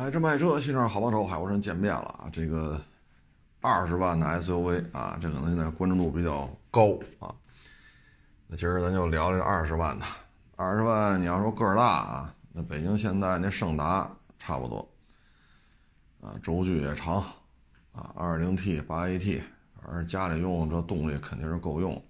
[0.00, 2.30] 哎，这卖车新车好帮手，海沃生见面了啊！
[2.32, 2.80] 这个
[3.60, 7.28] 二十万的 SUV 啊，这可能现在关注度比较高啊。
[8.46, 10.06] 那今儿咱就聊这二十万的，
[10.56, 14.88] 二十万你要说个儿大啊，那北京现在那胜达差不多
[16.22, 17.16] 啊，轴距也长
[17.92, 19.42] 啊，二零 T 八 AT，
[19.84, 22.02] 反正家里用这动力肯定是够用。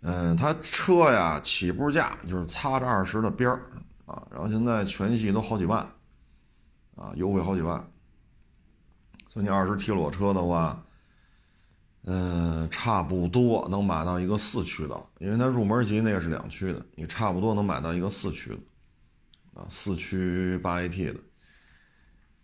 [0.00, 3.60] 嗯，它车呀起步价就是擦着二十的边儿
[4.06, 5.86] 啊，然后现在全系都好几万，
[6.96, 7.78] 啊，优惠好几万。
[9.28, 10.84] 所以你二十提裸车的话，
[12.04, 21.20] 嗯，差不多能买到一个四驱的，因为它入门级那个是两驱的，你差不多能买到一个四驱的，啊，四驱八 AT 的。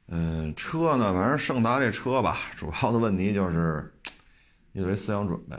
[0.08, 3.94] 嗯，车呢，反正胜达这车吧，主要的问题就是
[4.72, 5.54] 你得思想准备。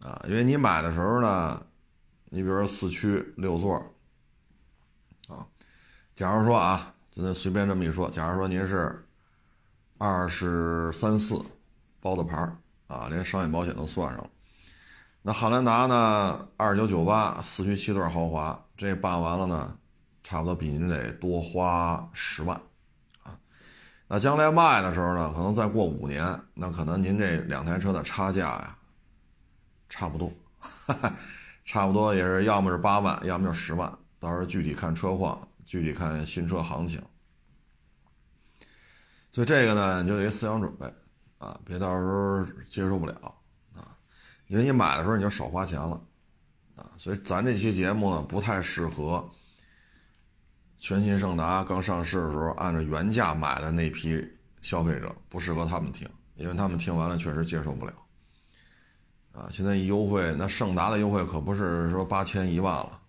[0.00, 1.64] 啊，因为你买的时候呢，
[2.30, 3.76] 你比如说四驱六座，
[5.28, 5.46] 啊，
[6.16, 9.04] 假如说啊，咱随便这么一说，假如说您是
[9.98, 11.38] 二十三四
[12.00, 12.36] 包的牌
[12.86, 14.30] 啊，连商业保险都算上了，
[15.20, 19.76] 那汉兰达呢，二九九八四驱七座豪华，这办完了呢，
[20.22, 22.60] 差不多比您得多花十万，
[23.22, 23.38] 啊，
[24.08, 28.78] 那将来卖的时候呢，可能再过五年，那可能您这两台车的差价呀。
[29.94, 30.32] 差不多，
[31.66, 37.02] 差不多也是要么是八万，要么就十万，到时候具体看车况，具体看新车行情。
[39.30, 40.86] 所以这个呢，你就得思想准备
[41.38, 43.14] 啊，别到时候接受不了
[43.74, 43.96] 啊，
[44.46, 46.00] 因为你买的时候你就少花钱了
[46.76, 46.90] 啊。
[46.96, 49.26] 所以咱这期节目呢，不太适合
[50.76, 54.22] 全新胜达刚上市的时候按照原价买的那批
[54.60, 57.94] 消费者，不适合他们听，因为他们听完了确实接受不了。
[59.32, 63.00] 啊，现在一优惠，那胜达的优惠可不是说八千一万了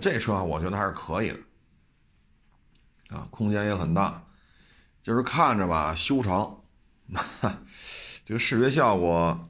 [0.00, 4.22] 这车我觉得还是可以的，啊，空间也很大，
[5.02, 6.60] 就是看着吧修长，
[8.24, 9.48] 这个视觉效果，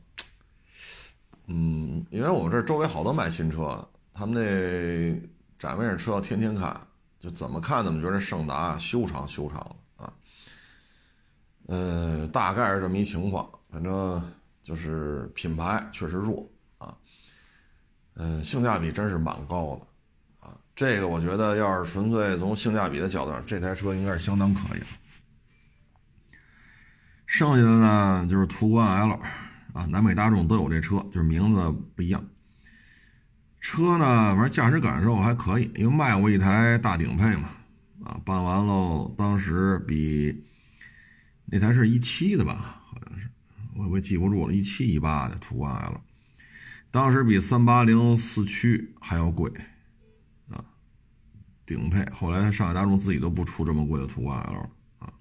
[1.46, 5.20] 嗯，因为我们这周围好多卖新车的，他们那
[5.58, 6.86] 展位上车天天看，
[7.18, 10.12] 就怎么看怎么觉得胜达修长修长了啊。
[11.68, 14.22] 嗯，大概是这么一情况，反正。
[14.60, 16.94] 就是品牌确实弱啊，
[18.16, 19.86] 嗯，性价比真是蛮高的。
[20.78, 24.80] 这个我觉得要是纯粹从性价比的角度上，这台车应该是相当可以。
[27.26, 29.14] 剩下的呢就是途观 L
[29.72, 32.24] 啊，南北大众都有这车，就是名字不一样。
[33.58, 37.48] 车呢，反正驾驶感受还可以，因为卖过一台大顶配嘛，
[38.04, 40.44] 啊，办完喽，当时比
[41.46, 42.80] 那台是一七的吧。
[42.86, 43.28] 好像是
[43.74, 46.00] 我我记不住了，一七一八的途观 L，
[46.92, 49.52] 当时比三八零四驱还要贵，
[51.68, 52.02] 顶配。
[52.10, 55.12] 后来上海大众自己都不出这么贵的途观 L 啊。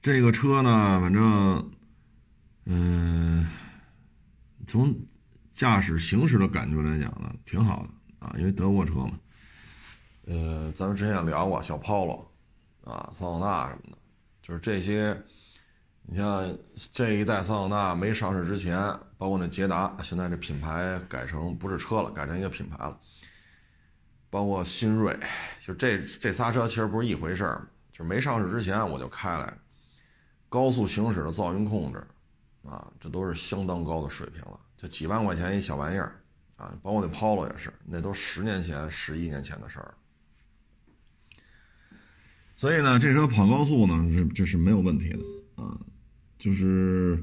[0.00, 1.72] 这个车呢，反正，
[2.66, 3.48] 嗯，
[4.68, 4.94] 从
[5.50, 9.18] 驾驶行驶的感觉来讲呢，挺好的啊，因为德国车嘛。
[10.26, 12.26] 呃，咱们之前也聊过小 Polo
[12.84, 13.98] 啊，桑塔纳什么的，
[14.40, 15.20] 就是这些。
[16.12, 16.58] 你像
[16.92, 18.76] 这一代桑塔纳没上市之前，
[19.16, 22.98] 包括那捷达，现在这品牌改成不是车了，改成一个品牌了。
[24.30, 25.18] 包括新锐，
[25.60, 29.58] 就这这仨车其实不是一回事儿，就没上市之前我就开来，
[30.48, 32.06] 高速行驶的噪音控制，
[32.62, 34.58] 啊，这都是相当高的水平了。
[34.76, 36.14] 就几万块钱一小玩意儿，
[36.56, 39.94] 啊，包括那 Polo 也是，那都十年前、十一年前的事儿。
[42.56, 45.78] 所以呢，这车跑高速呢，这这是没有问题的，啊。
[46.38, 47.22] 就是，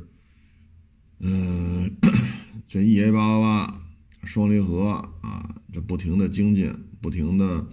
[1.20, 1.92] 嗯，
[2.68, 3.82] 这 EA 八八八
[4.26, 4.92] 双离合
[5.22, 6.72] 啊，这不停的精进，
[7.02, 7.68] 不停的，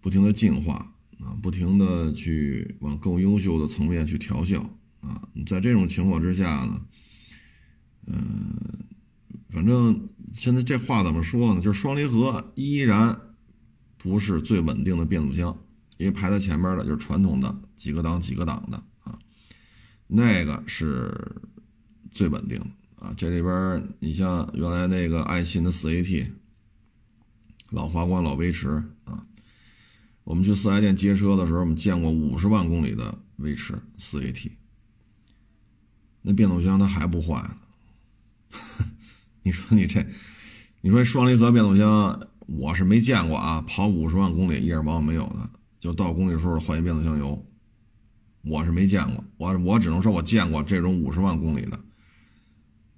[0.00, 4.60] 不停的进化啊，不停的去往更优秀的层面去调教
[5.00, 5.28] 啊。
[5.46, 6.80] 在这种情况之下呢，
[8.06, 8.56] 嗯，
[9.48, 11.60] 反正现在这话怎么说呢？
[11.60, 13.20] 就是双离合依然
[13.96, 15.56] 不是最稳定的变速箱，
[15.98, 19.18] 因为排在前面的就是传统的几个档几个档的啊。
[20.06, 21.14] 那个是
[22.10, 22.66] 最稳定的
[23.06, 23.14] 啊！
[23.16, 26.26] 这里边你像原来那个爱信的四 AT，
[27.72, 28.68] 老华冠、老威驰
[29.04, 29.26] 啊，
[30.24, 34.50] 我们去四 S 店接车的时候，我们见过五十万公里的威驰四 AT，
[36.20, 37.56] 那变速箱它还不坏呢。
[39.42, 40.06] 你说你这，
[40.82, 47.44] 你说双离合变速箱，我是没见过啊，跑五十万公里一点毛病没有的，就到公里数换一变速箱油。
[48.42, 51.80] 我是没见过，我我只能说我见过这种五十万公里的，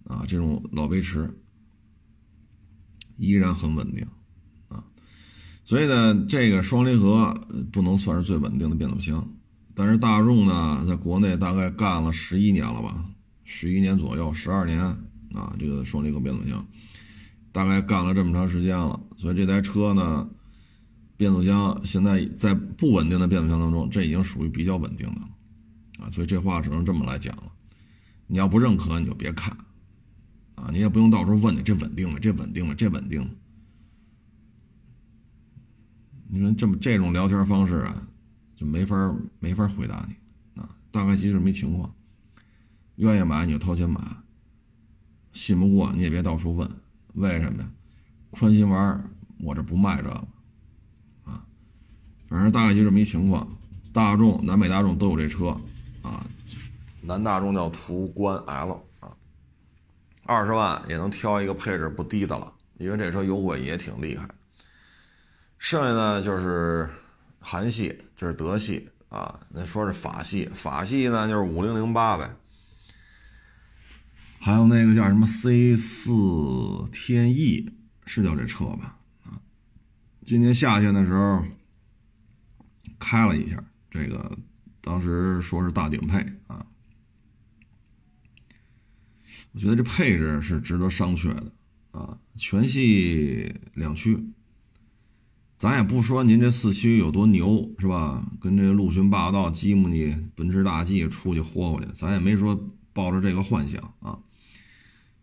[0.05, 1.33] 啊，这种老威驰
[3.17, 4.05] 依然很稳定，
[5.65, 7.35] 所以呢，这个双离合
[7.73, 9.27] 不能算是最稳定的变速箱，
[9.75, 13.03] 但是大众呢，在国内大概干了十一年了吧，
[13.45, 14.79] 十一年左右，十二年
[15.33, 16.65] 啊，这个双离合变速箱
[17.51, 20.29] 大概干了这么长时间了，所以这台车呢，
[21.17, 25.29] 变速箱现在在不稳定的变速箱当中，这已经属于比较稳定的了
[26.05, 27.45] 啊，所以这话只能这么来讲了。
[28.27, 29.57] 你要不认可，你就别看
[30.57, 32.19] 啊，你也不用到时候问你这稳定吗？
[32.21, 32.75] 这稳定吗？
[32.77, 33.29] 这稳定吗？
[36.35, 38.09] 你说这么这种聊天方式啊，
[38.57, 40.69] 就没法没法回答你啊。
[40.91, 41.95] 大概其实没情况，
[42.97, 44.01] 愿意买你就掏钱买，
[45.31, 46.69] 信不过你也别到处问，
[47.13, 47.71] 为什么呀？
[48.31, 49.09] 宽心丸
[49.39, 50.11] 我这不卖这个
[51.23, 51.47] 啊。
[52.27, 53.47] 反正大概就这么一情况，
[53.93, 55.57] 大众、南北大众都有这车
[56.03, 56.27] 啊。
[57.01, 59.15] 南大众叫途观 L 啊，
[60.25, 64.29] 二十万也能挑一个配置不低的了，因为这车优惠也挺厉害。
[65.65, 66.87] 剩下的就是
[67.41, 69.41] 韩系，就是德系啊。
[69.49, 72.37] 那说是法系，法系呢就是五零零八呗。
[74.39, 76.11] 还有那个叫什么 C 四
[76.93, 77.73] 天翼，
[78.05, 78.99] 是叫这车吧？
[79.25, 79.41] 啊，
[80.23, 81.43] 今年夏天的时候
[82.99, 84.37] 开了一下，这个
[84.83, 86.67] 当时说是大顶配啊。
[89.53, 91.51] 我觉得这配置是值得商榷的
[91.93, 94.23] 啊，全系两驱。
[95.57, 98.23] 咱也不说您这四驱有多牛，是吧？
[98.41, 104.19] 跟这陆巡霸道、吉姆尼、奔驰大 G 出去豁豁去，咱也没说抱着这个幻想啊。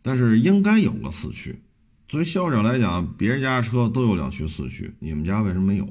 [0.01, 1.61] 但是应该有个四驱。
[2.07, 5.87] 作为消费者来讲，别人家车都有两驱四驱，你们家为什么没有？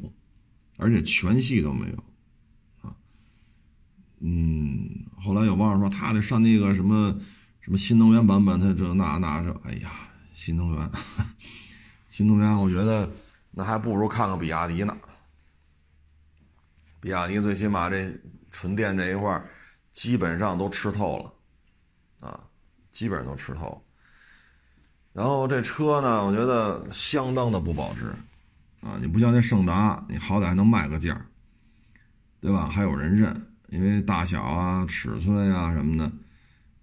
[0.79, 2.05] 而且全系都没有
[2.89, 2.97] 啊？
[4.21, 7.15] 嗯，后来有网友说他得上那个什么
[7.61, 9.93] 什么新能源版本，他这那那这，哎呀，
[10.35, 10.91] 新能源，
[12.09, 13.09] 新能源，我觉得。
[13.53, 14.97] 那还不如看看比亚迪呢。
[17.01, 18.13] 比亚迪最起码这
[18.51, 19.43] 纯电这一块
[19.91, 22.41] 基本上都吃透了，啊，
[22.91, 23.83] 基本上都吃透。
[25.13, 28.15] 然后这车呢，我觉得相当的不保值，
[28.83, 31.21] 啊，你不像那胜达，你好歹还能卖个价，
[32.41, 32.67] 对吧？
[32.67, 33.35] 还有人认，
[33.69, 35.99] 因为大小啊、尺寸呀什么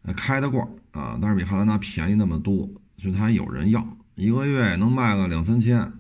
[0.04, 0.62] 的，开得过
[0.92, 1.18] 啊。
[1.22, 2.68] 但是比汉兰达便宜那么多，
[2.98, 5.94] 所以它还有人要，一个月能卖个两三千。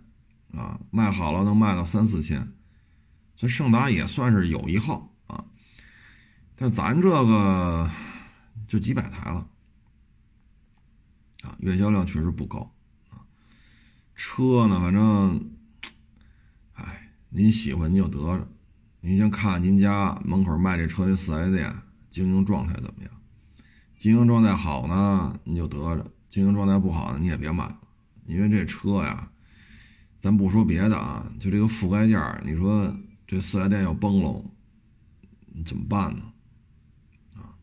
[0.57, 2.51] 啊，卖好了能卖到三四千，
[3.35, 5.45] 这胜达也算是有一号啊。
[6.55, 7.87] 但咱这个
[8.67, 9.47] 就几百台了，
[11.43, 12.73] 啊，月销量确实不高
[13.11, 13.21] 啊。
[14.15, 15.51] 车呢，反正，
[16.73, 18.47] 哎，您喜欢您就得着。
[19.01, 21.71] 您先看您家门口卖这车的四 S 店
[22.09, 23.11] 经营状态怎么样，
[23.95, 27.79] 经营状态好呢，你就得着；经营状态不好呢，你也别买了，
[28.25, 29.29] 因为这车呀。
[30.19, 32.91] 咱不说别的啊，就这个覆盖件你说
[33.27, 34.43] 这四 S 店要崩喽，
[35.45, 36.33] 你怎么办呢？
[37.35, 37.53] 啊，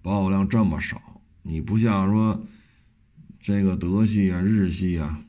[0.00, 2.40] 保有量这么少，你不像说
[3.40, 5.24] 这个德系啊、日系啊，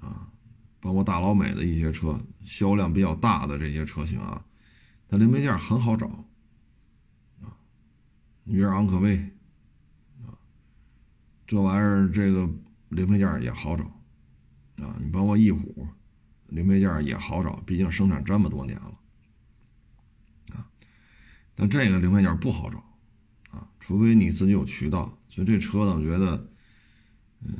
[0.00, 0.28] 啊，
[0.80, 4.44] 包括大老美的一些车，销量比较大的这些车型啊，
[5.08, 6.06] 它零配件很好找，
[7.40, 7.58] 啊，
[8.44, 9.16] 你比如昂科威，
[10.20, 10.38] 啊，
[11.44, 12.48] 这玩意儿这个
[12.90, 13.90] 零配件也好找。
[14.82, 15.86] 啊，你包括翼虎，
[16.48, 18.92] 零配件也好找，毕竟生产这么多年了，
[20.54, 20.68] 啊，
[21.54, 22.78] 但这个零配件不好找，
[23.50, 25.16] 啊，除非你自己有渠道。
[25.28, 26.50] 所以这车呢，我觉得，
[27.40, 27.54] 嗯，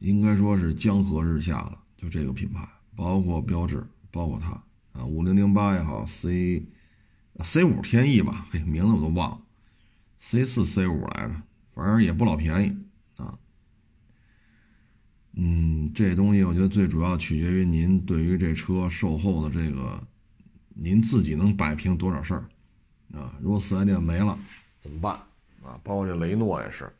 [0.00, 1.78] 应该说是江河日下了。
[1.96, 4.50] 就这个品牌，包括标致，包括它，
[4.92, 6.66] 啊，五零零八也好，C
[7.42, 9.40] C 五天翼吧，嘿，名字我都忘了
[10.18, 11.42] ，C 四 C 五来着，
[11.74, 12.89] 反正也不老便宜。
[15.32, 20.02] 嗯，这东西我觉得最主要取决于您对于这车售后的这个，
[20.68, 22.44] 您自己能摆平多少事儿
[23.12, 23.32] 啊？
[23.40, 24.36] 如果四 S 店没了
[24.80, 25.14] 怎么办
[25.62, 25.80] 啊？
[25.84, 26.92] 包括这雷诺也是。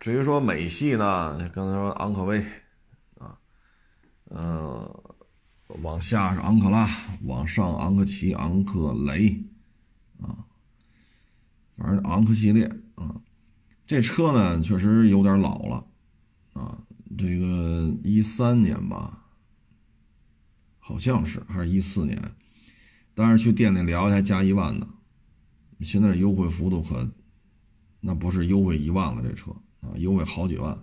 [0.00, 2.42] 至于说美系呢，刚才说昂科威
[3.18, 3.38] 啊，
[4.24, 5.02] 呃，
[5.82, 6.88] 往下是昂克拉，
[7.24, 9.38] 往上昂科旗、昂克雷
[10.20, 10.34] 啊，
[11.76, 12.68] 反正昂科系列。
[13.92, 15.86] 这车呢，确实有点老了，
[16.54, 16.78] 啊，
[17.18, 19.26] 这个一三年吧，
[20.78, 22.34] 好像是还是一四年，
[23.12, 24.88] 当时去店里聊一下加一万呢，
[25.80, 27.06] 现在优惠幅度可，
[28.00, 29.50] 那不是优惠一万了，这车
[29.82, 30.78] 啊，优惠好几万。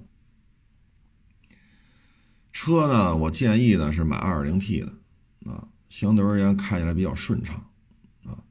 [2.51, 4.93] 车呢，我建议呢是买 2.0T 的，
[5.51, 7.71] 啊，相对而言开起来比较顺畅，
[8.25, 8.43] 啊，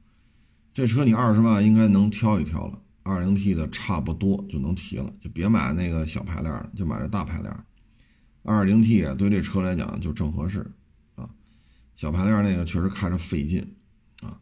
[0.73, 2.81] 这车你二十万应该能挑一挑了。
[3.09, 7.65] 二零 T 的差不多就能提了，就别买那个小排量，就买这大排量。
[8.43, 10.71] 2.0T，对这车来讲就正合适
[11.15, 11.27] 啊。
[11.95, 13.75] 小排量那个确实开着费劲
[14.21, 14.39] 啊。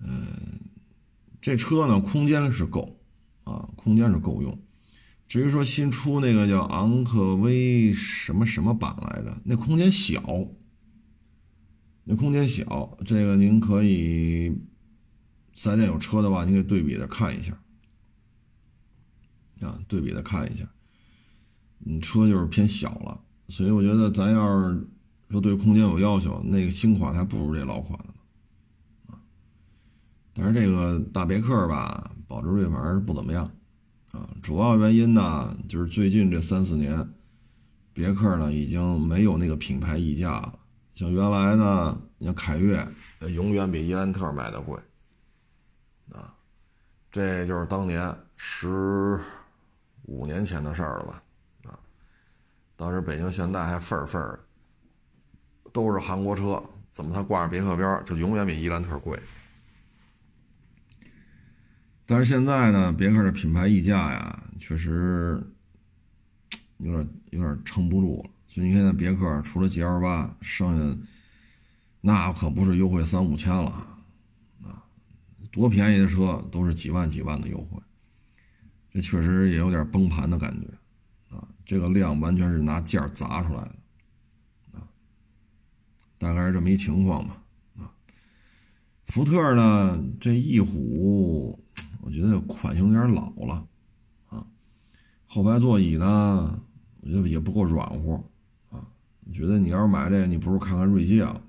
[0.00, 0.60] 嗯，
[1.40, 3.00] 这车呢，空间是够
[3.44, 4.58] 啊，空间是够用。
[5.28, 10.48] 至于说新出那个叫昂科威什么什么版来着，那空间小，
[12.04, 14.52] 那空间小，这个您可以
[15.54, 17.52] 四 S 店有车的话，你可以对比着看一下
[19.60, 20.68] 啊，对比着看一下。
[21.78, 24.86] 你车就是偏小了，所以我觉得咱要是
[25.30, 28.14] 说对空间有要求，那个新款还不如这老款呢
[29.08, 29.20] 啊。
[30.32, 33.50] 但是这个大别克吧，保值率反正不怎么样。
[34.12, 37.06] 啊，主要原因呢，就是最近这三四年，
[37.92, 40.58] 别克呢已经没有那个品牌溢价了。
[40.94, 42.86] 像原来呢，你像凯越，
[43.34, 44.78] 永远比伊兰特卖的贵。
[46.12, 46.34] 啊，
[47.10, 49.18] 这就是当年十
[50.02, 51.22] 五年前的事儿了吧？
[51.70, 51.78] 啊，
[52.76, 54.40] 当时北京现代还份儿份儿，
[55.72, 59.18] 都是韩国车，怎么它挂着别克标，就永远比伊兰特贵？
[62.06, 65.42] 但是现在呢，别克的品牌溢价呀，确实
[66.76, 68.30] 有点有点撑不住了。
[68.46, 70.98] 所以你看，别克除了 G L 八，剩下
[72.02, 73.93] 那可不是优惠三五千了！
[75.54, 77.80] 多便宜的车都是几万几万的优惠，
[78.90, 80.66] 这确实也有点崩盘的感觉
[81.36, 81.46] 啊！
[81.64, 83.76] 这个量完全是拿件砸出来的
[84.72, 84.82] 啊，
[86.18, 87.40] 大概是这么一情况吧
[87.78, 87.94] 啊。
[89.06, 91.60] 福特呢，这翼虎。
[92.00, 93.66] 我觉得款型有点老了，
[94.28, 94.46] 啊，
[95.26, 96.62] 后排座椅呢，
[97.00, 98.12] 我觉得也不够软和，
[98.68, 98.86] 啊，
[99.24, 101.40] 我觉得你要是买这个，你不如看看锐界了。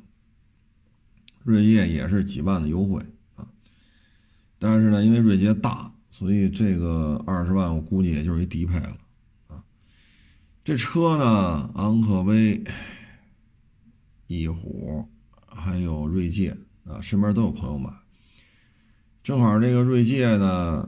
[1.43, 3.05] 锐界也是几万的优惠，
[4.57, 8.97] 但是呢，因为锐界大，所以这个二十万我估计也就是一低配了，
[9.47, 9.62] 啊，
[10.63, 12.63] 这车呢，昂科威、
[14.27, 15.07] 翼虎
[15.45, 17.89] 还有锐界啊，身边都有朋友买。
[19.24, 20.88] 正好这个锐界呢，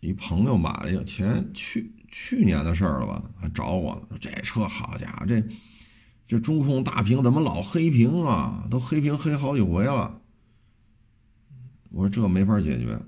[0.00, 5.42] 一朋友买了，前去去年的事儿了吧，还找我呢，说这车好家伙，这
[6.28, 8.66] 这中控大屏怎么老黑屏啊？
[8.70, 10.20] 都黑屏黑好几回了。
[11.90, 12.98] 我说这没法解决，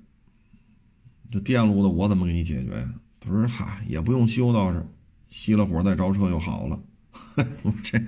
[1.31, 2.95] 这电路的我怎么给你解决呀？
[3.21, 4.85] 他说嗨，也不用修，倒是
[5.31, 6.79] 熄了火再着车就好了。
[7.63, 7.99] 我这，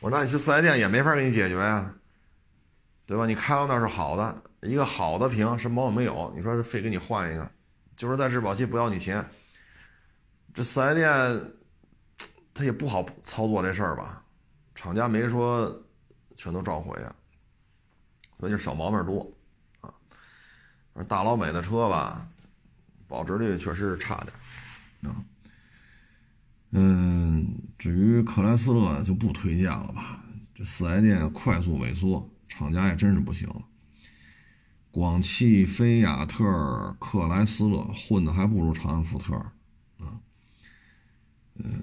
[0.00, 1.94] 我说那你去四 S 店也没法给你解决呀，
[3.04, 3.26] 对吧？
[3.26, 4.42] 你开到那是好的。
[4.62, 6.32] 一个好的屏什么毛病没有？
[6.36, 7.50] 你说非给你换一个，
[7.96, 9.24] 就是在质保期不要你钱。
[10.54, 11.52] 这四 S 店
[12.54, 14.22] 他也不好操作这事儿吧？
[14.74, 15.82] 厂家没说
[16.36, 17.14] 全都召回啊，
[18.38, 19.30] 所以就小毛病多。
[21.08, 22.28] 大老美的车吧，
[23.08, 25.24] 保值率确实是差点啊。
[26.72, 30.22] 嗯，至于克莱斯勒就不推荐了吧？
[30.54, 33.62] 这四 S 店快速萎缩，厂家也真是不行了。
[34.90, 39.34] 广汽菲亚特、克莱斯勒混的还不如长安福特
[39.98, 40.20] 啊。
[41.54, 41.82] 嗯，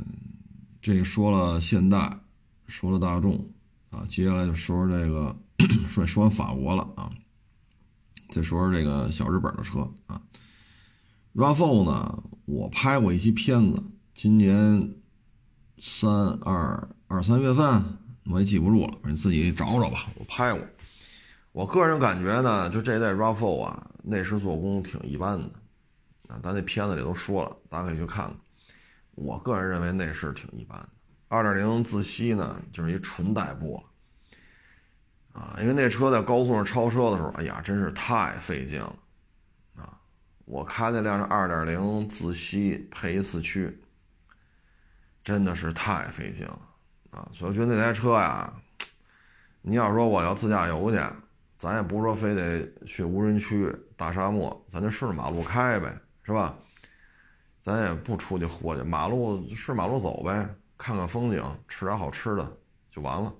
[0.81, 2.19] 这说了现代，
[2.67, 3.49] 说了大众
[3.89, 5.35] 啊，接下来就说说这个，
[5.89, 7.11] 说说完法国了啊，
[8.29, 10.21] 再说说这个小日本的车啊。
[11.35, 13.81] RAV4 呢，我拍过一期片子，
[14.13, 14.95] 今年
[15.79, 17.83] 三二二三月份，
[18.25, 20.61] 我也记不住了，你自己找找吧，我拍过。
[21.51, 25.45] 我个人感觉呢，就这代 RAV4 啊，内饰做工挺一般的，
[26.27, 28.35] 啊，咱那片子里都说了，大家可以去看看。
[29.15, 30.89] 我个人认为内饰挺一般的。
[31.29, 33.83] 2.0自吸呢，就是一纯代步，
[35.37, 38.95] 啊，因为那车在高速上超车的时候，哎呀，真是太费劲了，
[39.75, 39.93] 啊，
[40.45, 43.79] 我开那辆是2.0自吸配一四驱，
[45.23, 46.59] 真的是太费劲了，
[47.11, 48.51] 啊，所以我觉得那台车呀，
[49.61, 50.99] 你要说我要自驾游去。
[51.55, 55.91] 咱也不是说非得去无人区、大沙漠，咱就顺着马路开呗，
[56.21, 56.55] 是吧？
[57.59, 62.57] 咱也不出去豁去，马路顺马路走呗，看看风景，吃点好吃的
[62.91, 63.33] 就完了。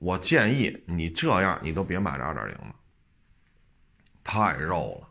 [0.00, 2.74] 我建议你这样，你都别买这2.0了，
[4.24, 5.08] 太肉了。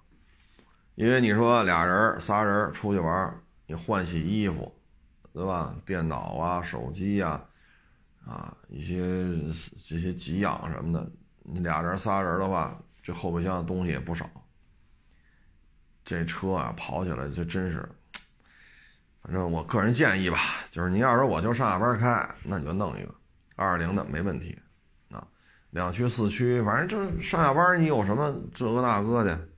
[0.96, 4.76] 因为你说俩人、仨人出去玩，你换洗衣服，
[5.32, 5.76] 对吧？
[5.86, 7.40] 电脑啊、手机呀，
[8.26, 9.00] 啊，一些
[9.88, 11.10] 这些给养什么的。
[11.44, 14.28] 你俩人仨人的话，这后备箱的东西也不少。
[16.04, 17.88] 这车啊，跑起来就真是，
[19.22, 20.40] 反正我个人建议吧，
[20.72, 23.14] 就是你要是我就上下班开，那你就弄一个
[23.56, 24.58] 二零的没问题。
[25.72, 29.50] 两驱四驱，反正就是上下班你有什么这个那个的，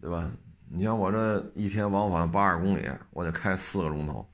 [0.00, 0.30] 对吧？
[0.70, 4.28] 你像我这一天往返八十公里，我得开四个钟头，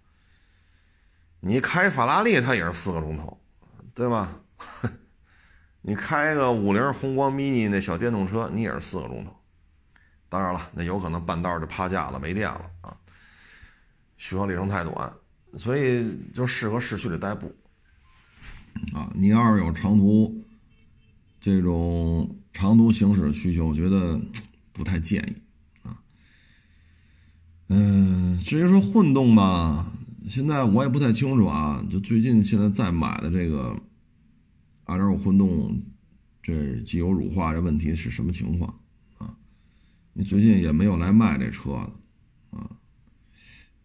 [1.40, 3.38] 你开法拉利它也是四个钟头，
[3.94, 4.40] 对吧？
[5.82, 9.34] 你开个五菱宏光 mini 那小电动车，你也是四个钟头。
[10.28, 12.96] 当然了，那有可能半道就趴架子没电了啊。
[14.16, 15.12] 续航里程太短，
[15.54, 17.52] 所以就适合市区里代步。
[18.94, 20.32] 啊，你要是有长途
[21.40, 24.20] 这种长途行驶需求，我觉得
[24.72, 26.02] 不太建议啊。
[27.68, 29.92] 嗯，至于说混动嘛，
[30.28, 31.84] 现在我也不太清楚啊。
[31.90, 33.76] 就最近现在在买的这个。
[34.84, 35.80] 二点五混动，
[36.42, 38.80] 这机油乳化这问题是什么情况
[39.18, 39.36] 啊？
[40.14, 42.68] 你最近也没有来卖这车的啊？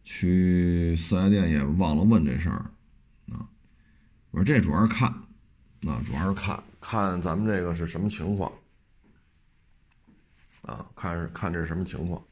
[0.04, 2.72] 去四 S 店也忘了问这事儿
[3.36, 3.46] 啊？
[4.32, 5.08] 我说这主要是看
[5.86, 6.56] 啊，主要是看
[6.88, 8.52] 看咱们这个是什么情况
[10.62, 10.86] 啊？
[10.96, 12.24] 看看这是什么情况？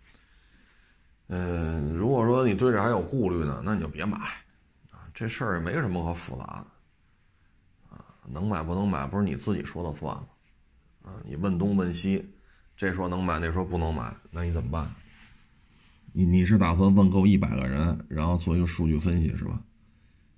[1.28, 4.16] 嗯，如果说你对这还有顾虑呢，那你就别买
[4.92, 5.10] 啊。
[5.12, 7.96] 这事儿也没什么可复杂的。
[7.96, 10.28] 啊能买不能买，不是你自己说了算了，
[11.02, 12.24] 啊，你问东问西，
[12.78, 14.88] 这说能买，那说不能买，那你怎么办？
[16.12, 19.60] 你你是打算问够一百个人，然后做一个数据分析是吧？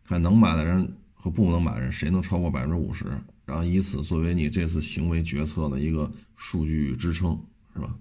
[0.06, 3.06] 看能买的人和不能买的人谁能超过百分之五十，
[3.46, 7.40] 然后以此作为你这次行为决策的一个数据支撑
[7.74, 7.96] 是吧？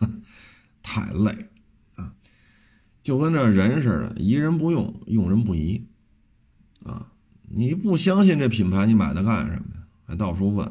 [0.82, 1.46] 太累
[1.94, 2.12] 啊，
[3.02, 5.84] 就跟这人似的，疑人不用，用人不疑，
[6.84, 7.06] 啊。
[7.52, 9.86] 你不相信这品牌，你买它干什么呀？
[10.06, 10.66] 还到处问，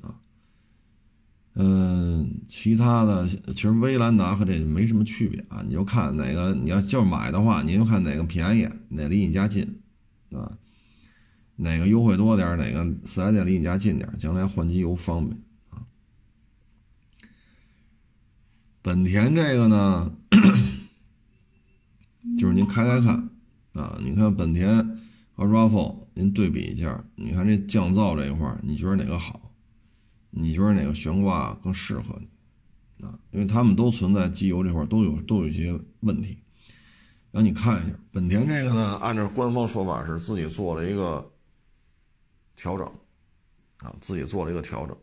[0.00, 0.14] 啊，
[1.54, 5.64] 嗯，其他的其实威兰达和这没什么区别啊。
[5.66, 9.80] 你就看哪个，你要就买的话，你就看哪个便宜，哪离你家近，
[10.30, 10.56] 啊，
[11.56, 15.36] 哪个优惠多点，哪个四 S 店离你家近点，将来换机油方便
[15.70, 15.82] 啊。
[18.82, 20.12] 本田这个呢，
[22.38, 23.28] 就是您开开看
[23.72, 24.96] 啊，你看本田。
[25.38, 29.52] 和 RAV4，您对比一下，你看这降噪这一块你觉得哪个好？
[30.30, 32.18] 你觉得哪个悬挂更适合
[32.98, 33.06] 你？
[33.06, 36.38] 啊，因为他们都存在机油这块都有都有一些问题。
[37.32, 41.30] 让你看一下，本田这个呢，按照官方说法是自己做了一个
[42.56, 42.86] 调整，
[43.78, 44.96] 啊，自己做了一个调整。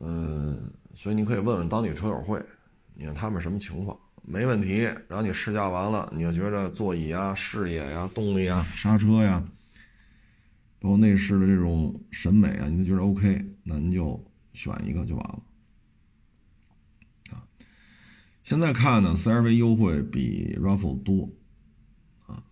[0.00, 2.44] 嗯，所以你可以问问当地车友会，
[2.94, 3.98] 你看他们什么情况。
[4.26, 9.46] 没问题，然后你试驾完了，你就觉得座椅啊、视野呀、动力啊、刹车呀，
[10.80, 14.18] 包括内饰的这种审美啊，你都觉得 OK，那您就
[14.54, 15.42] 选一个就完了。
[17.32, 17.44] 啊，
[18.42, 21.28] 现在看呢，CRV 优惠比 RAV4 多，
[22.26, 22.42] 啊，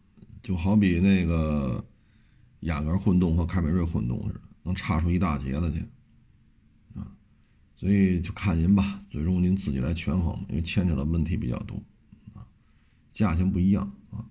[0.42, 1.82] 就好比那个
[2.62, 5.80] 雅阁混动和凯美瑞混动似的，能差出一大截子去
[6.94, 7.06] 啊。
[7.76, 11.76] 所以就看您吧，最终您自己来权衡，因为牵扯的问题比较多，
[12.34, 12.46] 啊，
[13.12, 14.24] 价钱不一样啊。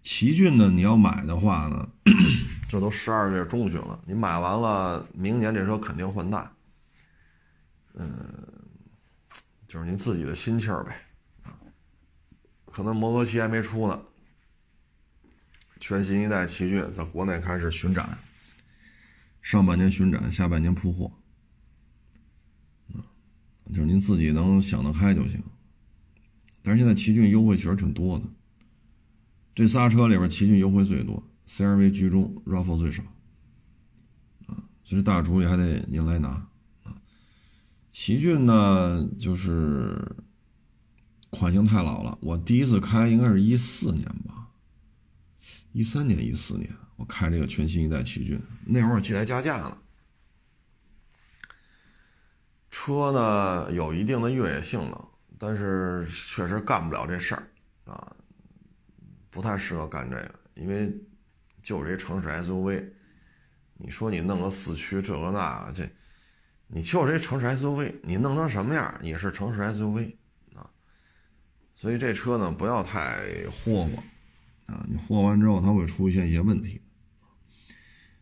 [0.00, 1.88] 奇骏呢，你要买的话呢，
[2.68, 6.50] 这都十二月中旬了，你买完了，明年这车肯定换代，
[7.94, 8.08] 嗯，
[9.66, 10.96] 就是您自己的心气儿呗，
[12.64, 14.00] 可能磨合期还没出呢，
[15.80, 18.18] 全新一代奇骏在国内开始巡展，
[19.42, 21.12] 上半年巡展，下半年铺货。
[23.70, 25.42] 就是您自己能想得开就行，
[26.62, 28.24] 但是现在奇骏优惠确实挺多的。
[29.54, 33.02] 这仨车里边，奇骏优惠最多，CRV 居中，RAV4 最少。
[34.46, 36.28] 啊，所以大主意还得您来拿
[36.84, 36.96] 啊。
[37.90, 40.00] 奇骏呢，就是
[41.28, 44.37] 款型太老了，我第一次开应该是一四年吧，
[45.78, 48.36] 一三年、一四年，我开这个全新一代奇骏，
[48.66, 49.78] 那会儿记得加价呢。
[52.68, 57.48] 车呢有一定的越野性能，但是确实干不了这事儿
[57.84, 58.16] 啊，
[59.30, 60.92] 不太适合干这个，因为
[61.62, 62.84] 就是一城市 SUV。
[63.74, 65.88] 你说你弄个四驱这个那个，这
[66.66, 70.16] 你就是一城市 SUV，你弄成什么样也是城市 SUV
[70.56, 70.68] 啊。
[71.76, 74.02] 所以这车呢不要太霍霍
[74.68, 76.80] 啊，你换完之后它会出现一些问题，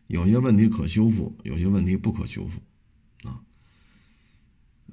[0.07, 2.59] 有些问题可修复，有些问题不可修复。
[3.27, 3.41] 啊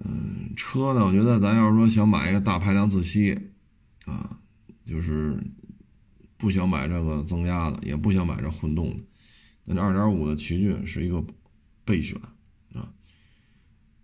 [0.00, 1.04] 嗯，车呢？
[1.04, 3.32] 我觉得咱要是说想买一个大排量自吸，
[4.04, 4.40] 啊，
[4.84, 5.38] 就是
[6.36, 9.04] 不想买这个增压的，也不想买这混动的，
[9.64, 11.24] 那这二点五的奇骏是一个
[11.84, 12.20] 备选
[12.72, 12.92] 啊。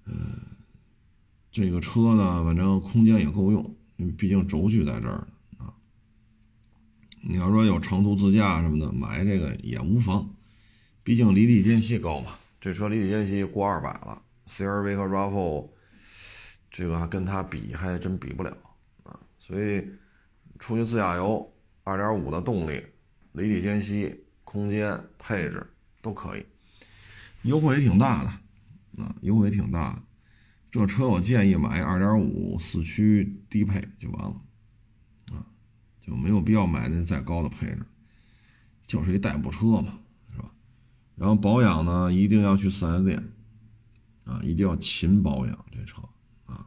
[0.04, 0.40] 嗯，
[1.50, 3.76] 这个车呢，反正空间也够用，
[4.16, 5.26] 毕竟轴距在这儿。
[7.22, 10.34] 你要说有长途自驾什么的，买这个也无妨，
[11.02, 12.32] 毕竟离地间隙高嘛。
[12.60, 15.68] 这车离地间隙过二百了，CRV 和 RAV4。
[16.70, 18.56] 这个跟它比，还真比不了
[19.02, 19.18] 啊！
[19.40, 19.84] 所以
[20.60, 21.52] 出去自驾游，
[21.82, 22.80] 二点五的动力
[23.32, 25.66] 离地间隙、空间配置
[26.00, 26.46] 都可以，
[27.42, 30.02] 优惠也挺大的，啊，优惠也挺大的。
[30.70, 34.40] 这车我建议买二点五四驱低配就完了，
[36.10, 37.86] 就没有必要买那再高的配置，
[38.84, 39.96] 就是一代步车嘛，
[40.32, 40.50] 是吧？
[41.14, 43.32] 然后保养呢，一定要去四 S 店，
[44.24, 46.02] 啊，一定要勤保养这车
[46.46, 46.66] 啊。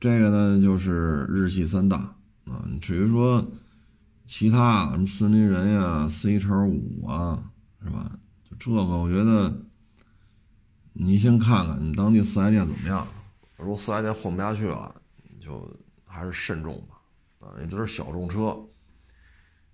[0.00, 2.68] 这个呢，就是日系三大啊。
[2.80, 3.48] 至于说
[4.26, 8.18] 其他什么森林人呀、C 叉五啊，是吧？
[8.50, 9.62] 就这个，我觉得
[10.94, 13.06] 你先看看你当地四 S 店怎么样。
[13.56, 14.92] 如果四 S 店混不下去了，
[15.40, 16.93] 就还是慎重吧。
[17.44, 18.58] 啊，也就是小众车。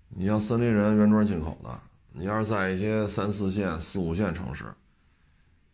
[0.09, 1.81] 你像森林人原装进口的，
[2.11, 4.65] 你要是在一些三四线、四五线城市，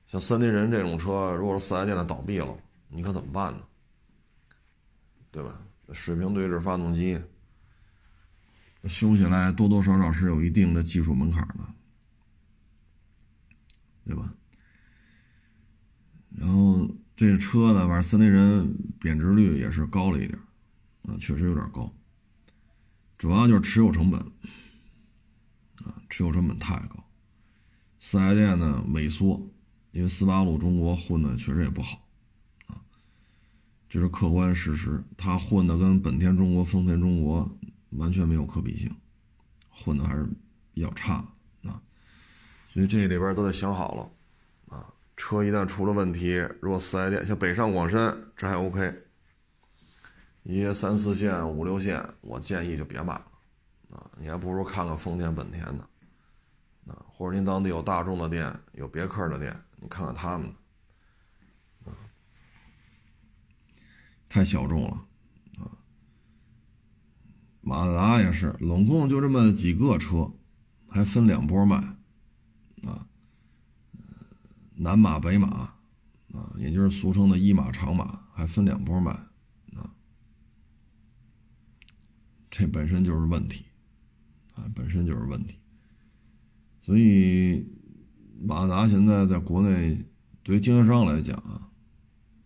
[0.05, 2.55] 像森林人这种车，如果是四 S 店的倒闭了，
[2.89, 3.59] 你可怎么办呢？
[5.31, 5.61] 对吧？
[5.93, 7.19] 水平对置发动机
[8.83, 11.59] 修起来多多少少是有一定的技术门槛的，
[14.05, 14.33] 对吧？
[16.35, 20.37] 然后这个车呢，反正森林人贬值率也是高了一点，
[21.07, 21.91] 啊，确实有点高。
[23.17, 24.19] 主要就是持有成本，
[25.83, 27.03] 啊，持有成本太高。
[27.97, 29.49] 四 S 店呢萎缩，
[29.91, 32.07] 因为斯巴鲁中国混的确实也不好。
[32.67, 32.77] 啊
[33.89, 37.57] 这是客观事实，他混的跟本田中国、丰田中国
[37.91, 38.93] 完全没有可比性，
[39.69, 40.29] 混的还是
[40.73, 41.15] 比较差
[41.63, 41.81] 啊。
[42.69, 44.93] 所以这里边都得想好了啊。
[45.15, 48.93] 车一旦出了问题，如果四 S 店像北上广深这还 OK，
[50.49, 53.31] 一些三四线、五六线，我建议就别买了
[53.91, 54.09] 啊。
[54.17, 55.85] 你还不如看看丰田、本田呢
[56.87, 60.53] 啊，或者您当地有大众的店、有别克的店，你看看他们的。
[64.29, 65.07] 太小众了，
[65.57, 65.71] 啊！
[67.61, 70.31] 马自达也是，拢共就这么几个车，
[70.87, 71.77] 还分两波卖，
[72.83, 73.07] 啊，
[74.75, 75.47] 南马北马，
[76.33, 79.11] 啊，也就是俗称的一马长马，还分两波卖，
[79.77, 79.95] 啊，
[82.57, 83.65] 这本身就是问题，
[84.55, 85.59] 啊，本身就是问题，
[86.81, 87.63] 所以
[88.41, 90.03] 马自达现在在国内
[90.41, 91.69] 对于经销商来讲啊，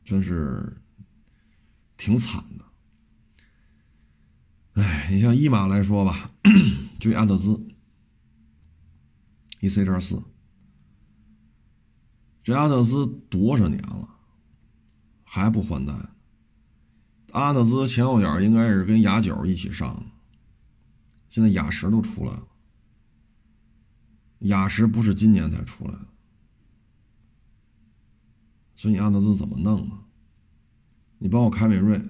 [0.03, 0.77] 真是。
[1.97, 2.65] 挺惨的，
[4.81, 6.31] 哎，你像一马来说吧，
[6.99, 7.63] 就阿特兹
[9.59, 10.19] ，E C 叉四，
[12.41, 14.09] 这阿特兹多少年了，
[15.23, 15.93] 还不换代？
[17.31, 20.03] 阿特兹前后脚应该是跟雅九一起上，
[21.29, 22.47] 现在雅十都出来了，
[24.39, 26.07] 雅十不是今年才出来的，
[28.75, 30.03] 所以你阿特兹怎么弄啊？
[31.19, 32.01] 你帮我凯美瑞，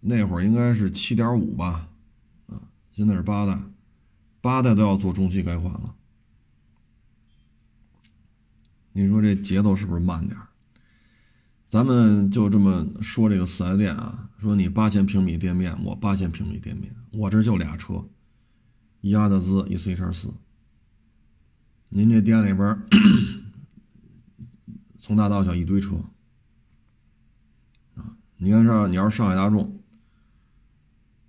[0.00, 1.88] 那会儿应该是七点五吧，
[2.48, 3.58] 啊，现在是八代，
[4.40, 5.94] 八代都要做中期改款了。
[8.92, 10.38] 你说这节奏是不是慢点
[11.70, 18.04] 咱们就这么说这个四 S 店啊，说你八千平米店面，我八千平米店面，我这就俩车，
[19.02, 20.34] 一阿特兹，一 C 叉四。
[21.90, 22.76] 您这店里边
[24.98, 25.94] 从大到小一堆车。
[28.38, 29.80] 你看这，你要是上海大众，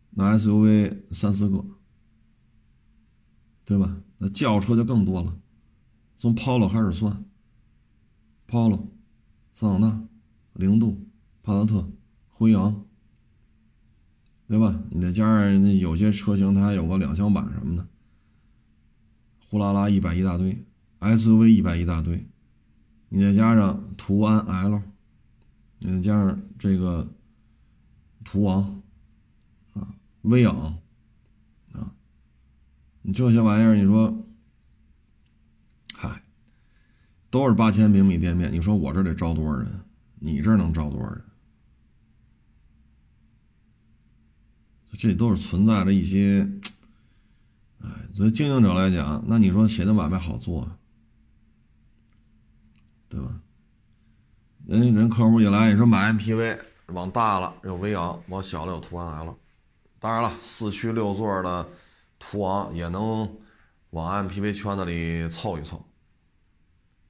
[0.10, 1.64] 那 SUV 三四个，
[3.64, 3.96] 对吧？
[4.18, 5.38] 那轿车就更多了，
[6.18, 7.26] 从 Polo 开始算
[8.48, 8.88] ，Polo、
[9.54, 10.08] 桑塔纳、
[10.62, 11.08] 零度、
[11.42, 11.92] 帕萨特、
[12.30, 12.86] 辉昂，
[14.48, 14.80] 对吧？
[14.92, 17.88] 你再加上那有些车型，它还有个两厢版什么的，
[19.48, 20.64] 呼啦啦一百一大堆
[21.00, 22.28] ，SUV 一百一大堆，
[23.10, 24.82] 你再加上途安 L
[25.80, 25.92] 你。
[25.94, 27.12] 再加上这个
[28.24, 28.84] 途昂
[29.74, 30.80] 啊，威昂
[31.74, 31.92] 啊，
[33.02, 34.28] 你这些玩意儿，你说，
[35.96, 36.22] 嗨，
[37.32, 39.86] 都是八千平米店面，你说我这得招多少人？
[40.24, 41.26] 你这能招多少人？
[44.94, 46.48] 这都是存在着一些，
[47.80, 50.70] 哎，作为经营者来讲，那你说谁的买卖好做？
[53.10, 53.42] 对吧？
[54.68, 59.40] 人人客户一来，你说买 MPV，往大了有威昂，往小了有途安 L。
[59.98, 61.68] 当然了，四驱六座的
[62.20, 63.28] 途昂也能
[63.90, 65.84] 往 MPV 圈子里凑一凑。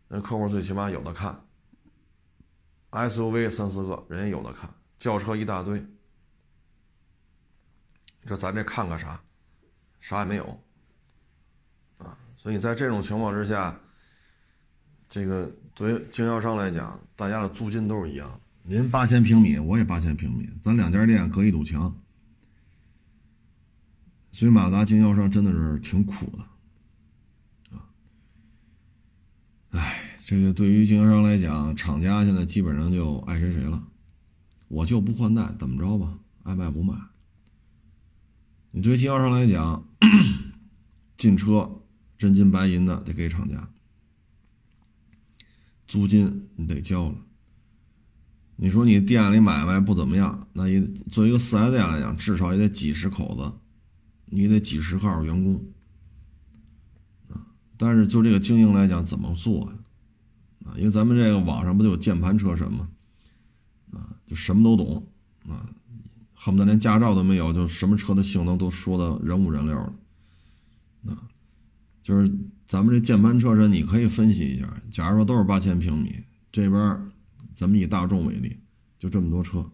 [0.07, 1.43] 人客户最起码有的看。
[2.91, 5.79] SUV 三四个人也有的看，轿车一大堆。
[8.21, 9.19] 你说咱这看个啥？
[9.99, 10.45] 啥也没有。
[11.97, 13.79] 啊，所以在这种情况之下，
[15.07, 15.51] 这个。
[15.73, 18.39] 对于经销商来讲，大家的租金都是一样。
[18.61, 21.97] 您八千平米，我也八千平米，咱两家店隔一堵墙。
[24.33, 26.25] 所以马自达经销商真的是挺苦
[27.71, 27.87] 的，啊，
[29.71, 30.00] 哎，
[30.31, 33.85] 这个对于经销商来讲，厂家现在基本上就爱谁谁了，
[34.69, 36.93] 我就不换代，怎么着吧，爱卖不卖。
[38.71, 39.85] 你对经销商来讲，
[41.17, 41.81] 进车
[42.17, 43.67] 真金白银的得给厂家，
[45.85, 47.15] 租金你得交了。
[48.55, 53.51] 你说你店里买卖不怎么样，那也作为一个四 S 店来讲，至少也得几十口子，
[54.27, 55.61] 你得几十号员工
[57.27, 57.51] 啊。
[57.75, 59.77] 但是就这个经营来讲，怎么做呀？
[60.65, 62.89] 啊因为咱们这个网上不就有键盘车神吗？
[63.91, 65.07] 啊，就什么都懂
[65.47, 65.69] 啊，
[66.33, 69.75] 恨不得连驾照都没有，就什么车的性能都说的人五人六
[71.03, 71.13] 的。
[71.13, 71.27] 啊，
[72.01, 72.31] 就是
[72.67, 77.11] 咱们这键盘车神，你可以分析一下，假如说都是八千平米，这边。
[77.53, 78.57] 咱们以大众为例，
[78.97, 79.69] 就这么多车，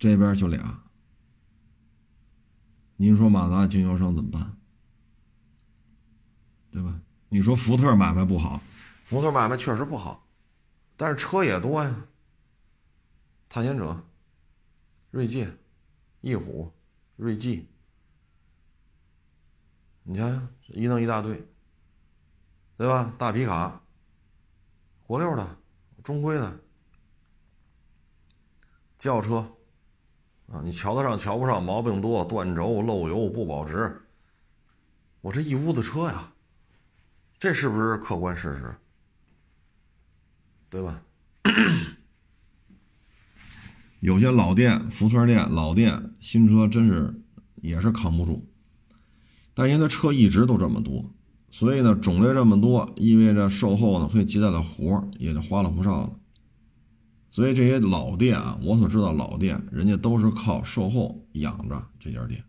[0.00, 0.82] 这边就俩。
[2.96, 4.56] 您说马自达经销商怎么办？
[6.72, 7.00] 对吧？
[7.28, 8.60] 你说福特买卖不好，
[9.10, 10.24] 福特买卖确实不好，
[10.96, 12.06] 但是车也多呀。
[13.48, 14.00] 探险者、
[15.10, 15.52] 锐界、
[16.20, 16.72] 翼虎、
[17.16, 17.68] 锐际，
[20.04, 21.44] 你想想，一弄一大堆，
[22.76, 23.12] 对吧？
[23.18, 23.82] 大皮卡，
[25.08, 25.56] 国六的。
[26.04, 26.60] 中规的
[28.96, 29.38] 轿车
[30.46, 34.00] 啊，你瞧得上瞧不上，毛病多，断轴、漏油、不保值。
[35.20, 36.32] 我这一屋子车呀，
[37.40, 38.76] 这是不是客观事实？
[40.70, 41.02] 对吧？
[44.00, 47.22] 有些老店、福特店、老店新车真是
[47.56, 48.48] 也是扛不住，
[49.52, 51.12] 但因为它车一直都这么多。
[51.50, 56.16] 所以呢，种类这么多，意味着售后呢会接待的活也就花了不少了。
[57.28, 62.44] 所以这些老店啊，我所知道老店，人家都是靠售后养着这家店，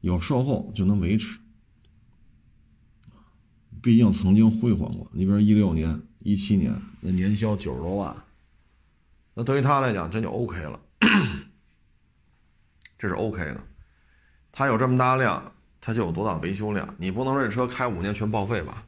[0.00, 1.38] 有售后就能维持。
[3.80, 5.08] 毕竟曾经辉煌过。
[5.12, 8.16] 你比如一六年、一七年那年销九十多万，
[9.34, 10.80] 那对于他来讲，这就 OK 了，
[12.98, 13.62] 这是 OK 的。
[14.50, 15.52] 他有这么大量。
[15.78, 16.96] 它就有多大维修量？
[16.98, 18.82] 你不能说这车开五年全报废吧？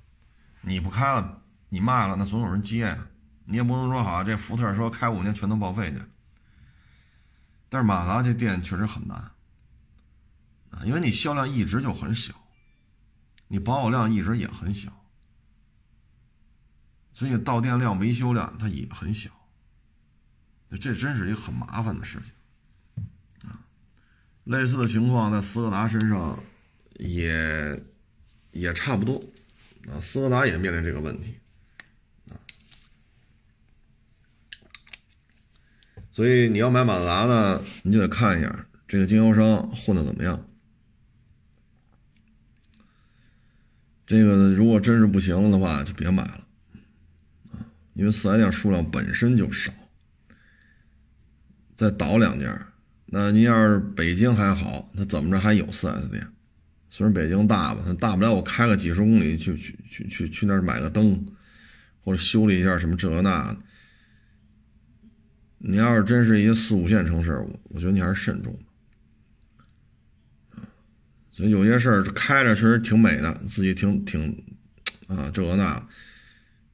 [0.62, 3.06] 你不开了，你卖了，那总有人接呀。
[3.44, 6.00] 你也不能说好，这福特说开五年全都报废去。
[7.68, 9.30] 但是马达这店确实很难，
[10.84, 12.34] 因为你销量一直就很小，
[13.46, 14.90] 你保有量一直也很小，
[17.18, 19.30] 所以到店量、维修量它也很小。
[20.70, 23.66] 这真是一个很麻烦的事情啊。
[24.44, 26.38] 类似的情况在斯柯达身上。
[26.98, 27.80] 也
[28.50, 29.14] 也差不多
[29.88, 31.36] 啊，斯柯达也面临这个问题，
[36.10, 40.44] 所以你要买马自达呢，你就得看一下这个经销商混的怎么样。
[44.04, 46.47] 这个如果真是不行的话，就别买了，
[47.98, 49.72] 因为四 S 店数量本身就少，
[51.74, 52.56] 再倒两家，
[53.06, 56.24] 那您要是北京还好，那怎么着还有四 S 店？
[56.88, 61.26] 虽然北京大吧，大不了我开个几十公里去去去去去那儿买个灯，
[62.04, 63.54] 或者修理一下什么这个那。
[65.58, 68.56] 你要是真是一四五线城市，我我觉得你还是慎重
[71.32, 74.40] 所以有些事儿开着确实挺美的，自己挺挺
[75.08, 75.84] 啊这个那。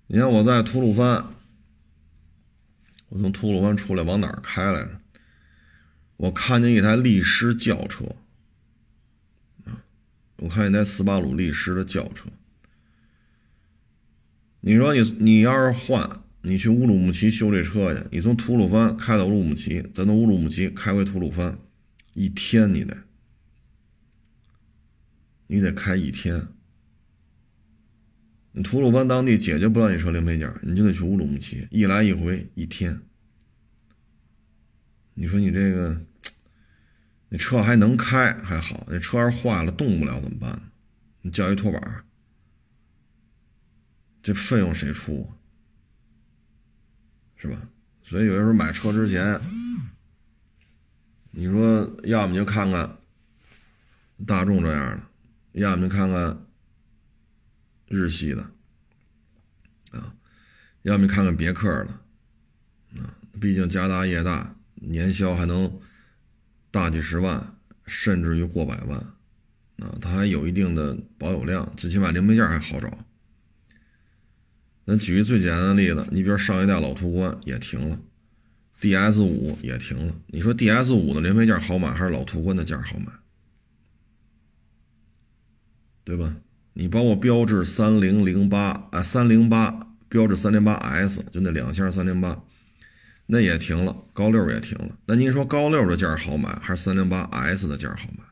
[0.07, 1.25] 你看我在吐鲁番，
[3.09, 5.01] 我从吐鲁番出来往哪儿开来着？
[6.17, 8.05] 我看见一台力狮轿车。
[10.39, 12.29] 我看一台斯巴鲁力狮的轿车，
[14.61, 21.57] 你说你你要是换，你去乌鲁木齐修这车去，你从吐鲁番开到乌鲁木齐，再从乌鲁木齐开回吐鲁番，
[22.13, 22.95] 一天你得，
[25.47, 26.49] 你得开一天。
[28.55, 32.99] 你吐鲁番当地解决不了你车零配件，你就得去乌鲁木齐，一来一回一天。
[35.13, 36.01] 你说你这个。
[37.31, 40.71] 你车还能开还好，那车要是坏了动不了怎么办？
[41.21, 42.05] 你叫一拖板，
[44.23, 45.29] 这费用谁出？
[47.35, 47.69] 是吧？
[48.05, 49.41] 所以有的时候买车之前，
[51.33, 52.99] 你说要么就看看
[54.25, 55.03] 大众这样的，
[55.55, 56.44] 要么就看看
[57.95, 58.43] 日系的，
[59.93, 60.15] 啊，
[60.83, 65.81] 要么看看别克的，啊，毕竟家大业大，年销还能。
[66.71, 68.99] 大几十万，甚至于过百万，
[69.79, 73.07] 啊，它还有一定的保有量，最起码零配件还好找。
[74.85, 78.03] 咱举个最简单的例子，你比如上一代老途观也停了
[78.81, 80.21] ，DS 五也停了。
[80.27, 83.07] 你说 DS 五的零配件好买，还是老途观的件好买？
[86.03, 86.35] 对吧？
[86.75, 92.43] 你帮我标致三零零八啊，三零八标致三零八 S，就那两箱三零八，
[93.27, 94.99] 那也停了，高六也停了。
[95.07, 98.25] 那您说高六的价好买，还是三零八 S 的价好买？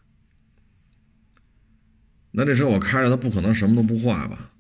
[2.33, 4.50] 那这车我开着，它不可能什么都不坏吧？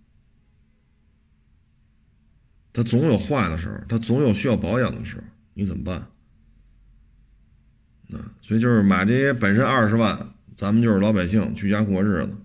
[2.72, 5.22] 它总有坏的时候，它总有需要保养的时候，
[5.54, 5.96] 你怎么办？
[8.12, 12.36] 啊，所以就是买这些本身二十万，咱们就是老百姓居家过日子，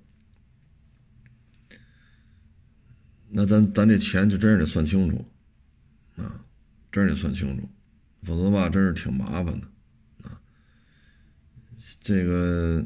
[3.37, 5.23] 那咱咱这钱就真是得算清楚，
[6.15, 6.43] 啊，
[6.91, 7.69] 真是得算清楚，
[8.23, 9.67] 否则的话真是挺麻烦的，
[10.23, 10.41] 啊，
[12.01, 12.83] 这个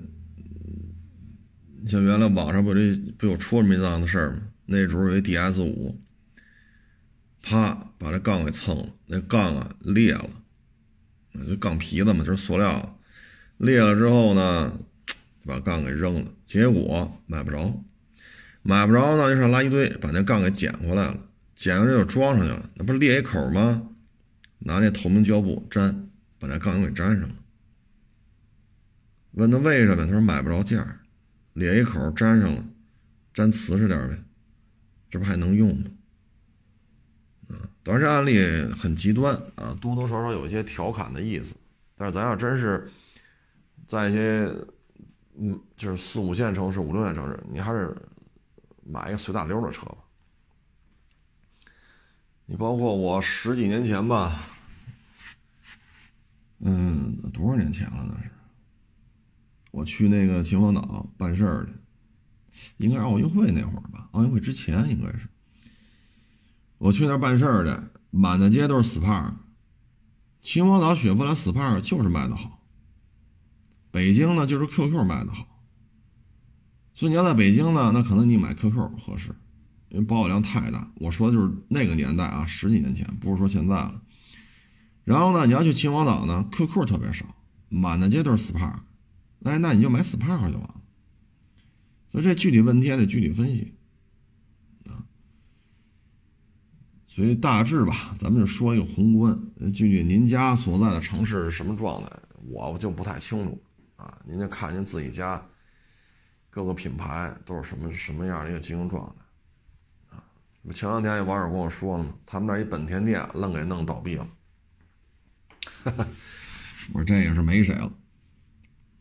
[1.88, 4.42] 像原来网上不这不有出这么一档子事儿吗？
[4.66, 5.98] 那主有一 DS 五，
[7.42, 10.30] 啪把这杠给蹭了，那杠啊裂了。
[11.48, 13.00] 就杠皮子嘛，就是塑料，
[13.58, 14.78] 裂了之后呢，
[15.46, 17.82] 把杠给扔了，结果买不着，
[18.64, 21.18] 买不着呢，就上垃圾堆把那杠给捡回来了，
[21.56, 23.90] 捡回来就装上去了，那不是裂一口吗？
[24.60, 27.36] 拿那透明胶布粘，把那杠给粘上了。
[29.32, 30.06] 问他为什么？
[30.06, 31.00] 他说买不着件儿，
[31.54, 32.64] 裂一口粘上了，
[33.34, 34.18] 粘瓷实点呗，
[35.10, 35.86] 这不还能用吗？
[37.84, 38.40] 当然，这案例
[38.76, 41.56] 很极端啊，多多少少有一些调侃的意思。
[41.98, 42.88] 但是，咱要真是
[43.88, 44.48] 在一些
[45.40, 47.96] 嗯，就是四五线城市、五六线城市，你还是
[48.92, 49.98] 买一个随大溜的车吧。
[52.46, 54.44] 你包括我十几年前吧，
[56.60, 58.30] 嗯，多少年前了那是？
[59.72, 61.66] 我去那个秦皇岛办事儿
[62.52, 64.10] 去，应该是奥运会那会儿吧？
[64.12, 65.30] 奥运会之前应该是。
[66.78, 69.32] 我去那儿办事儿的，满大街都是 SPAR，。
[70.42, 72.60] 秦皇岛雪佛兰 SPAR 就是卖的好。
[73.92, 75.48] 北京呢，就是 QQ 卖的好。
[76.94, 79.34] 所以你要在北京呢，那可能你买 QQ 合适，
[79.90, 80.92] 因为保有量太大。
[80.96, 84.02] 我说的就是那个年代啊，十几年前，不是说现在了。
[85.04, 87.26] 然后呢，你要去秦皇岛呢，QQ 特别少，
[87.70, 88.76] 满大街都是 Spark。
[89.44, 90.76] 哎，那你就买 Spark 就完了。
[92.12, 93.74] 所以这具体问题还得具体分析
[94.86, 95.02] 啊。
[97.08, 99.38] 所以大致吧，咱们就说一个宏观。
[99.74, 102.10] 具体您家所在的城市是什么状态，
[102.50, 103.60] 我就不太清楚
[103.96, 104.18] 啊。
[104.26, 105.44] 您就看您自己家
[106.52, 110.24] 各个品牌都是什么什么样的一个经营状态啊。
[110.76, 114.30] 前两天有网友跟我说了嘛，他们那一本田店愣给弄倒闭了。
[116.94, 117.92] 我说这也是没谁了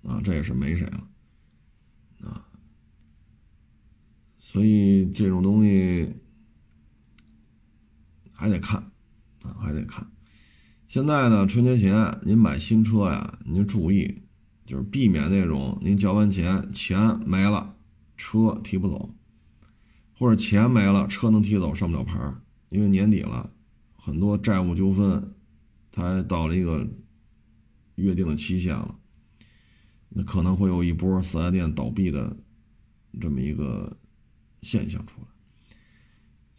[0.04, 1.06] 啊，这也是没谁了
[2.30, 2.46] 啊。
[4.38, 6.16] 所以这种东西。
[8.32, 8.80] 还得看，
[9.42, 10.10] 啊，还得看。
[10.88, 14.22] 现在呢，春节前您买新车呀，您注意，
[14.70, 17.74] 就是避免那种您交完钱钱没了，
[18.16, 19.12] 车提不走，
[20.16, 22.16] 或者钱没了，车能提走上不了牌
[22.68, 23.52] 因为年底了，
[23.96, 25.35] 很多债务纠纷，
[25.90, 26.88] 它到了一个
[27.96, 28.96] 约定的期限了，
[30.09, 32.37] 那可能会有一波四 S 店倒闭的
[33.20, 33.98] 这么一个
[34.62, 35.26] 现象出来，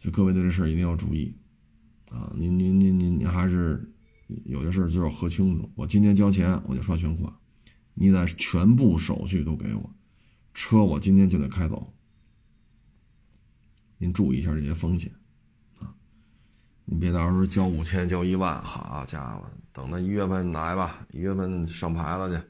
[0.00, 1.34] 所以各位对这事儿一定要注意。
[2.10, 3.90] 啊，您您您您您还是
[4.44, 5.70] 有些事儿就要核清楚。
[5.74, 7.32] 我今天交钱，我就刷全款，
[7.94, 9.94] 你得全部手续都给我，
[10.54, 11.92] 车我今天就得开走。
[13.98, 15.12] 您注意一下这些风险
[15.78, 15.94] 啊，
[16.84, 22.42] 你别到时候交五千交一万，好家伙，等到一月份来吧，一月份上牌子去，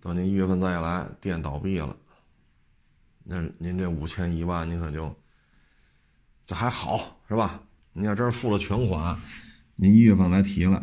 [0.00, 1.94] 等您一月份再来，店倒闭了，
[3.24, 5.14] 那您这五千一万，您可就
[6.46, 7.62] 这还好是吧？
[7.92, 9.20] 您要真付了全款，
[9.76, 10.82] 您一月份来提了，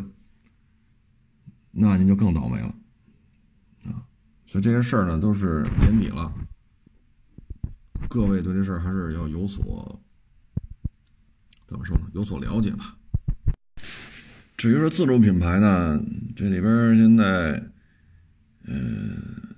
[1.72, 2.76] 那您就更倒霉了，
[4.52, 6.30] 所以这些事儿呢，都是年底了，
[8.10, 10.04] 各位对这事儿还是要有所
[11.66, 12.04] 怎么说呢？
[12.14, 12.98] 有所了解吧。
[14.58, 16.04] 至于说自主品牌呢，
[16.36, 17.64] 这里边现在，
[18.66, 19.56] 嗯，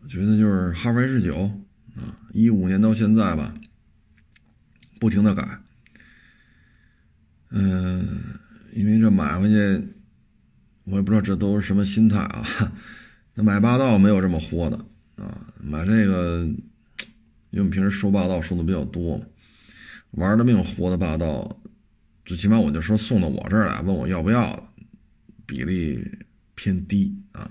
[0.00, 1.44] 我觉得就是哈弗 H 九
[1.94, 2.02] 啊，
[2.32, 3.54] 一五年到现在吧，
[4.98, 5.60] 不停的改。
[7.50, 8.08] 嗯，
[8.72, 9.94] 因为这买回去，
[10.82, 12.44] 我也不知道这都是什么心态啊。
[13.34, 14.76] 那买霸道没有这么豁的
[15.16, 16.40] 啊，买这个，
[17.50, 19.24] 因为我们平时说霸道说的比较多嘛，
[20.12, 21.60] 玩的命活的霸道，
[22.24, 24.72] 最起码我就说送到我这儿来，问我要不要，
[25.46, 26.04] 比例
[26.54, 27.50] 偏低啊。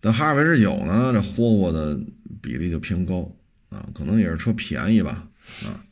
[0.00, 2.00] 但哈弗 H 九呢，这霍霍的
[2.40, 3.36] 比例就偏高
[3.68, 5.28] 啊，可能也是车便宜吧
[5.64, 5.84] 啊。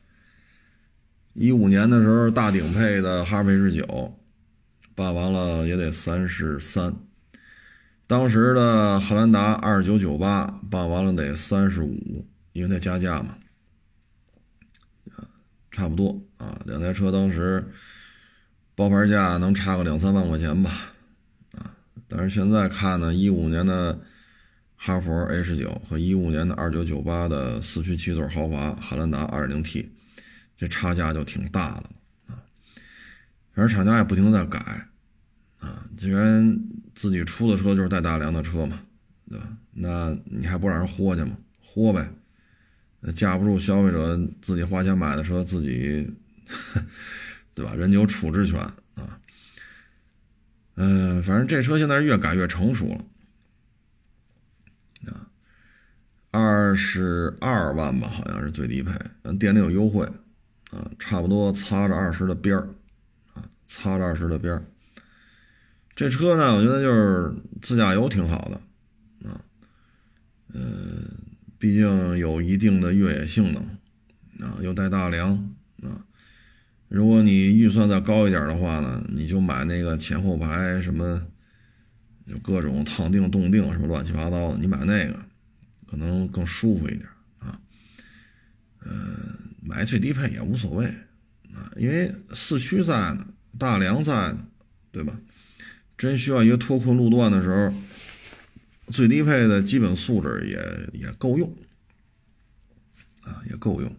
[1.34, 4.18] 一五年的时候，大顶配的哈弗 H 九
[4.96, 6.92] 办完了也得三十三，
[8.10, 13.38] 当时的汉兰达二九九八办完了得三十五，因为它加价嘛，
[15.70, 16.60] 差不多啊。
[16.66, 17.64] 两台车当时
[18.74, 20.92] 包牌价能差个两三万块钱吧，
[21.52, 21.70] 啊，
[22.08, 23.96] 但是现在看呢，一五年的
[24.74, 29.88] 哈弗 H 九和一五年的二九九八的四驱七座豪华汉兰达二点零 T，
[30.56, 31.90] 这差价就挺大的了
[32.26, 32.42] 啊。
[33.54, 34.88] 反正厂家也不停的在改。
[35.60, 36.58] 啊，既然
[37.00, 38.78] 自己出的车就是带大梁的车嘛，
[39.26, 39.48] 对吧？
[39.72, 41.38] 那你还不让人豁去吗？
[41.58, 42.12] 豁呗，
[43.00, 46.12] 那架不住消费者自己花钱买的车，自己，
[47.54, 47.72] 对吧？
[47.74, 49.18] 人家有处置权啊。
[50.74, 53.04] 嗯，反正这车现在是越改越成熟了。
[55.10, 55.24] 啊，
[56.30, 58.92] 二十二万吧，好像是最低配，
[59.38, 60.04] 店里有优惠，
[60.70, 62.68] 啊，差不多擦着二十的边儿，
[63.32, 64.62] 啊，擦着二十的边儿。
[66.00, 67.30] 这车呢，我觉得就是
[67.60, 69.38] 自驾游挺好的，啊，
[70.54, 71.04] 嗯，
[71.58, 73.62] 毕竟有一定的越野性能，
[74.42, 75.36] 啊，又带大梁，
[75.82, 76.02] 啊，
[76.88, 81.22] 如果你预算再高一点的话呢，你就买那个前后排什么，
[82.26, 85.14] 就各种烫定、动定什么乱七八糟的，你买那个
[85.86, 87.06] 可能更舒服一点，
[87.40, 87.60] 啊，
[88.86, 88.96] 嗯，
[89.62, 90.86] 买最低配也无所谓，
[91.54, 93.26] 啊，因为四驱在呢，
[93.58, 94.46] 大梁在呢，
[94.90, 95.14] 对吧？
[96.00, 97.70] 真需要一个脱困路段的时候，
[98.86, 101.54] 最低配的基本素质也也够用，
[103.20, 103.94] 啊，也够用，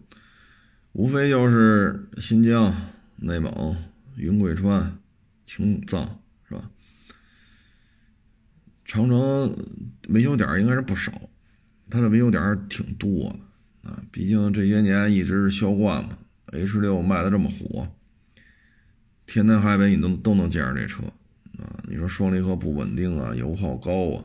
[0.94, 2.74] 无非就是新疆、
[3.18, 3.76] 内蒙、
[4.16, 4.98] 云贵川、
[5.46, 6.68] 青藏，是吧？
[8.84, 9.56] 长城
[10.08, 11.12] 维修点应该是不少，
[11.88, 13.32] 它的维修点挺多
[13.84, 17.86] 的啊，毕竟这些年一直是销冠嘛，H 六卖的这么火，
[19.24, 21.04] 天南海北你都都能见着这车。
[21.62, 24.24] 啊，你说双离合不稳定啊，油耗高啊，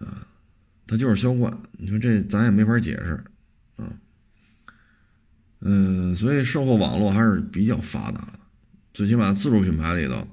[0.00, 0.26] 啊，
[0.86, 1.56] 它就是销冠。
[1.72, 3.24] 你说这咱也没法解释，
[3.76, 3.86] 啊，
[5.60, 8.40] 嗯，所以售后网络还是比较发达的。
[8.92, 10.26] 最起码自主品牌里头，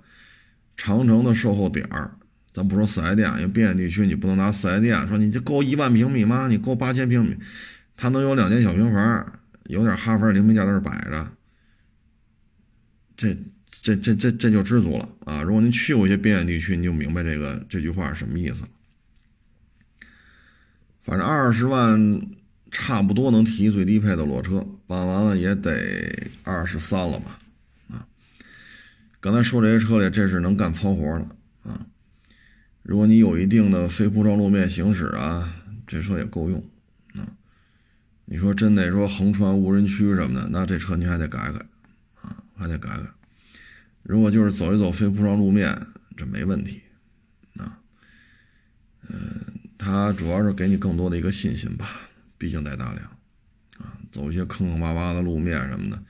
[0.75, 2.11] 长城的售后点儿，
[2.51, 6.47] 咱不说四 S 店，因为边远地区你不能拿四 S 店说你这够一万平米吗？
[6.47, 7.37] 你够八千平米，
[7.95, 11.31] 它能有两间小平房，有点哈弗零配件在这摆着，
[13.15, 13.37] 这。
[13.85, 15.43] 这这这这就知足了啊！
[15.43, 18.69] 如果您去过一些边远地区，你就明白这个这句话是什么意思了。
[21.03, 22.19] 反正二十万
[22.71, 27.37] 差不多能提最低配的裸车，办完了也得二十三了吧？
[27.91, 28.07] 啊，
[29.19, 31.85] 刚才说这些车里，这是能干糙活的啊。
[32.81, 35.53] 如果你有一定的非铺装路面行驶啊，
[35.85, 36.57] 这车也够用
[37.13, 37.21] 啊。
[38.25, 41.59] 你说真得说横穿无人区什么的，那这车你还得改改
[42.23, 43.05] 啊，还得改改。
[44.07, 45.75] 如果就是走一走非铺装路面，
[46.15, 46.79] 这没问题，
[47.57, 47.81] 啊，
[49.09, 49.19] 嗯，
[49.79, 51.89] 它主要是给你更多的一个信心吧，
[52.37, 53.03] 毕竟带大梁，
[53.79, 56.03] 啊，走一些坑坑洼洼的路面什么的，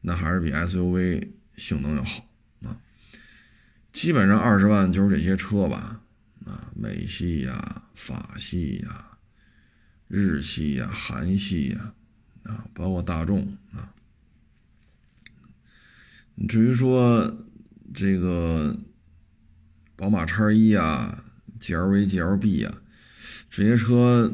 [0.00, 2.28] 那还是比 SUV 性能要好
[2.62, 2.76] 啊。
[3.92, 6.02] 基本上二十万就是这些车吧，
[6.44, 9.06] 啊，美系呀、法系呀、
[10.08, 11.94] 日系呀、韩系呀，
[12.42, 13.94] 啊，包括大众啊。
[16.48, 17.46] 至于说
[17.94, 18.76] 这个
[19.96, 21.24] 宝马叉一啊、
[21.58, 22.74] GLV、GLB 啊
[23.48, 24.32] 这些车，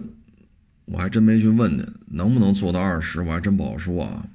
[0.86, 4.26] 我还真没去问呢，能不能做到二十，我还真不好说啊。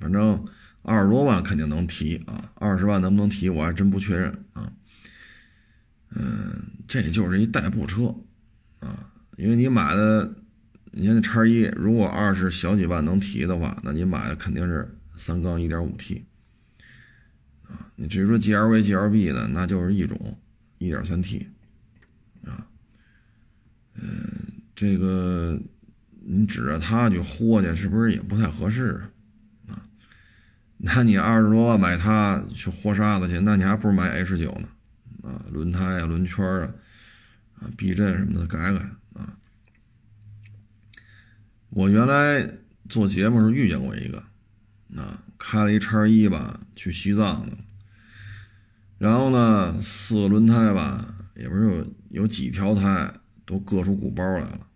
[0.00, 0.44] 反正
[0.82, 4.72] 二十多万肯定能提啊，二十万能不能提，我还真不确认啊。
[6.14, 8.14] 嗯，这就是一代步车
[8.80, 10.34] 啊，因为你买的，
[10.90, 16.24] 你看那叉一，如果二十小几万能提的话，那你买的肯定是三缸一点五 T。
[17.96, 20.38] 你至于说 G L V G L B 的，那就是一种
[20.78, 21.46] 一点三 T
[22.44, 22.66] 啊，
[23.94, 24.10] 嗯，
[24.74, 25.60] 这个
[26.20, 29.02] 你指着它去豁去，是不是也不太合适
[29.68, 29.82] 啊？
[30.78, 34.68] 那你二十多万买它去豁沙子去，那你还不如买 H 九呢
[35.22, 36.74] 啊，轮胎啊、轮圈啊、
[37.60, 38.78] 啊避震什么的改改
[39.14, 39.36] 啊。
[41.70, 42.48] 我原来
[42.88, 44.18] 做节目时候遇见过一个，
[44.96, 47.58] 啊，开了一叉一吧，去西藏的。
[48.96, 53.12] 然后呢，四个轮胎吧，也不是有有几条胎
[53.44, 54.66] 都硌出鼓包来了，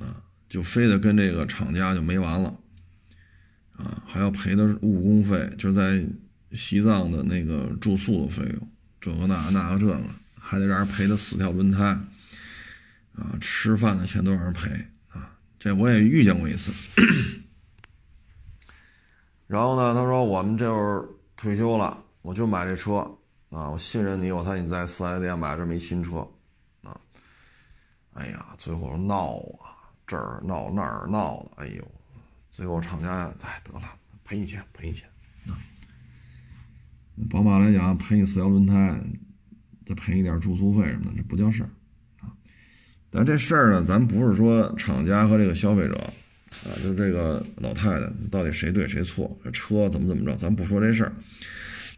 [0.00, 2.58] 啊，就非得跟这个厂家就没完了，
[3.76, 6.04] 啊，还要赔的误工费，就在
[6.50, 8.68] 西藏的那个住宿的费用，
[9.00, 10.02] 这个那那个这个，
[10.34, 11.84] 还得让人赔他四条轮胎，
[13.14, 14.68] 啊，吃饭的钱都让人赔，
[15.10, 16.72] 啊，这我也遇见过一次。
[19.46, 23.10] 然后呢，他说我们这会儿退休了，我就买这车。
[23.48, 26.28] 啊，我信任你，我猜你在四 S 店买这么一新车，
[26.82, 27.00] 啊，
[28.12, 31.84] 哎呀，最后闹啊，这儿闹那儿闹的，哎呦，
[32.50, 33.88] 最后厂家哎得了，
[34.24, 35.08] 赔你钱赔你钱
[35.46, 35.54] 啊。
[37.30, 39.00] 宝马来讲赔你四条轮胎，
[39.86, 41.70] 再赔你点住宿费什么的，这不叫事儿
[42.20, 42.34] 啊。
[43.08, 46.12] 但这事儿呢，咱不是说厂家和这个消费者
[46.66, 51.12] 啊，就这个老太太到底谁对谁错，这车怎么怎么着，咱不说这事儿。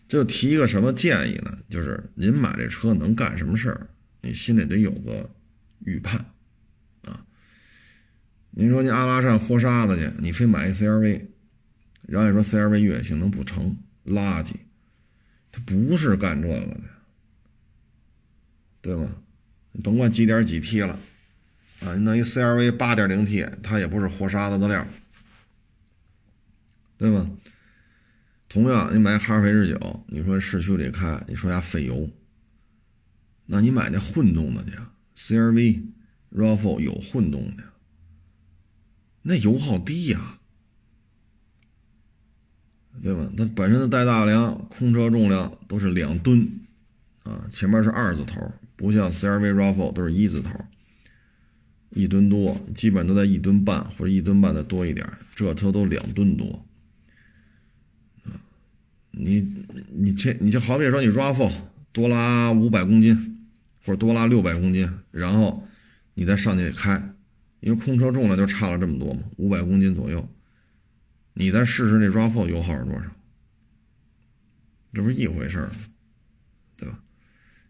[0.07, 1.59] 就提一个什么建议呢？
[1.71, 3.87] 就是您买这车能干什么事儿，
[4.21, 5.29] 你心里得有个
[5.85, 6.19] 预判
[7.03, 7.25] 啊。
[8.51, 11.23] 您说您阿拉善豁沙子去，你非买一 CRV，
[12.03, 14.53] 然后你说 CRV 越野性能不成，垃圾，
[15.51, 16.81] 它不是干这个的，
[18.81, 19.15] 对吗？
[19.73, 20.99] 你甭管几点几 T 了
[21.81, 24.87] 啊，你弄一 CRV 八点零 T，它也不是活沙子的料，
[26.97, 27.31] 对吗？
[28.49, 32.11] 同样，你买哈弗 H 九，你说市区里开，你说它费油，
[33.47, 34.73] 那你买那混动的去
[35.15, 35.83] ，CRV、
[36.33, 37.65] RAV4 有混动的，
[39.23, 40.39] 那油耗低呀，
[43.03, 43.31] 对吧？
[43.37, 46.49] 它本身的带大梁，空车重量都是两吨，
[47.23, 50.59] 啊，前面是二字头，不像 CRV、RAV4 都是一字头，
[51.91, 56.65] 一吨多，基本都在一吨半或者一吨半的多一点，这车都两吨多。
[59.11, 61.51] 你你这你就好比说你 RAV4
[61.93, 63.49] 多拉五百公斤，
[63.85, 65.67] 或者多拉六百公斤，然后
[66.15, 67.15] 你再上去开，
[67.61, 70.29] 因为空车重量就差了这么多嘛，五百公斤左右，
[71.33, 73.11] 你再试试那 RAV4 油耗是多少，
[74.93, 75.71] 这不是一回事儿？
[76.77, 77.01] 对吧？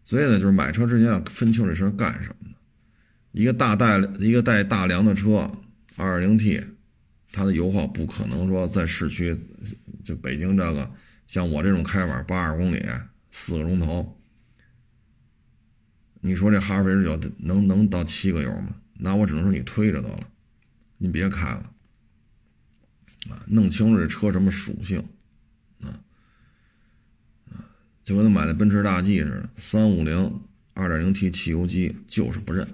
[0.03, 2.48] 所以呢，就是买车之前要分清这事干什么。
[3.31, 5.51] 一个大带一个带大梁的车
[5.97, 6.67] ，2.0T，
[7.31, 9.37] 它的油耗不可能说在市区，
[10.03, 10.91] 就北京这个。
[11.27, 12.83] 像我这种开法八十公里
[13.29, 14.19] 四个钟头，
[16.21, 18.77] 你说这哈弗 H 九能能到七个油吗？
[18.93, 20.27] 那我只能说你推着得了，
[20.97, 21.71] 你别开了
[23.29, 23.45] 啊！
[23.45, 24.97] 弄清楚这车什么属性
[25.81, 26.01] 啊
[27.51, 27.61] 啊！
[28.01, 30.41] 就跟他买的奔驰大 G 似的，三五零
[30.73, 32.67] 二点零 T 汽油机就是不认。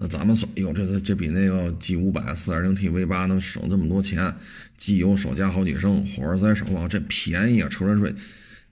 [0.00, 4.32] 那咱们说，哎呦，这个这比那个 G 五百四点零 T V 八能省这么多钱，
[4.76, 8.14] 机油少加好几升，火花塞少放，这便宜啊，车船税，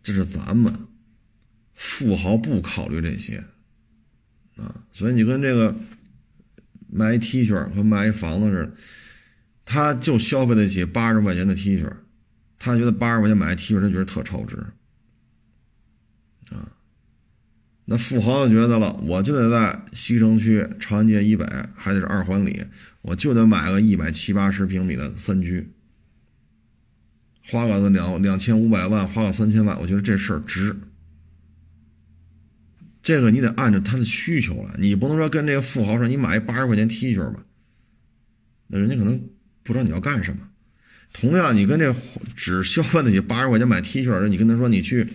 [0.05, 0.73] 这是咱们
[1.75, 3.43] 富豪不考虑这些
[4.55, 4.73] 啊。
[4.93, 5.75] 所以你跟这个
[6.89, 8.73] 卖一 T 恤和卖一房子似的，
[9.65, 11.93] 他就消费得起八十块钱的 T 恤，
[12.57, 14.65] 他觉得八十块钱买一 T 恤，他觉得特超值。
[17.89, 22.65] 那富豪就觉得了，我就得在西城区长安街以北，还得是二环里，
[23.01, 25.69] 我就得买个一百七八十平米的三居，
[27.45, 30.77] 花个两两千五百万，花个三千万，我觉得这事儿值。
[33.05, 37.45] 这个你得按照他的需求来，你不能说跟这个富豪说，你买一八十块钱 T 恤吧，
[38.67, 39.17] 那人家可能
[39.63, 40.41] 不知道你要干什么。
[41.13, 41.95] 同样，你跟这
[42.35, 45.09] 只消费得起八十块钱买 T 恤的人，你跟他说你去。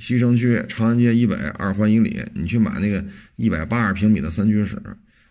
[0.00, 3.04] 西城区长安街以北二环以里，你去买那个
[3.36, 4.80] 一百八十平米的三居室，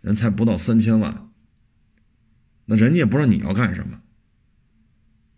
[0.01, 1.31] 人才不到三千万，
[2.65, 3.99] 那人家也不知道你要干什么，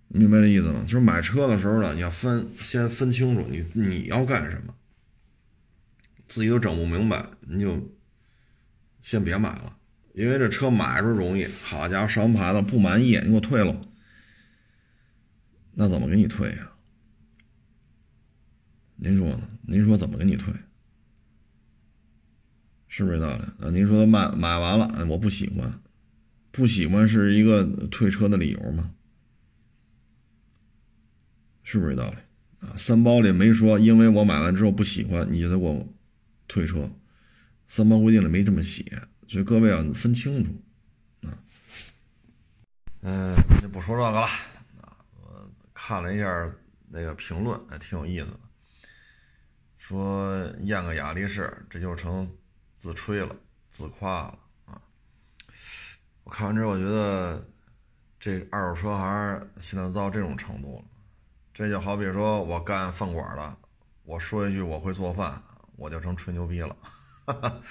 [0.09, 0.81] 明白这意思吗？
[0.81, 4.75] 就是买车的时候呢，你要分先分清楚你你要干什么，
[6.27, 7.89] 自己都整不明白，你就
[9.01, 9.77] 先别买了，
[10.13, 13.79] 因为这车买时候容易，好家伙上牌子不满意，你给我退了，
[15.75, 16.70] 那怎么给你退呀？
[19.03, 19.49] 您说呢？
[19.63, 20.53] 您说怎么给你退？
[22.87, 23.71] 是不是这道理啊？
[23.71, 25.81] 您说买买完了，我不喜欢，
[26.51, 28.93] 不喜欢是一个退车的理由吗？
[31.63, 32.17] 是不是这道理
[32.59, 32.77] 啊？
[32.77, 35.83] 三包里没说，因为我买完之后不喜欢，你就得给我
[36.47, 36.87] 退车。
[37.65, 38.85] 三包规定里没这么写，
[39.27, 40.51] 所以各位啊，分清楚
[41.27, 41.43] 啊。
[43.01, 44.95] 嗯，就不说这个了啊。
[45.23, 46.53] 我看了一下
[46.87, 48.39] 那个评论，还挺有意思的。
[49.91, 52.25] 说验个雅力士，这就成
[52.77, 53.35] 自吹了、
[53.69, 54.81] 自夸了啊！
[56.23, 57.45] 我看完之后，我觉得
[58.17, 60.85] 这二手车行现在都到这种程度了，
[61.53, 63.57] 这就好比说我干饭馆的，
[64.03, 65.43] 我说一句我会做饭，
[65.75, 66.73] 我就成吹牛逼了。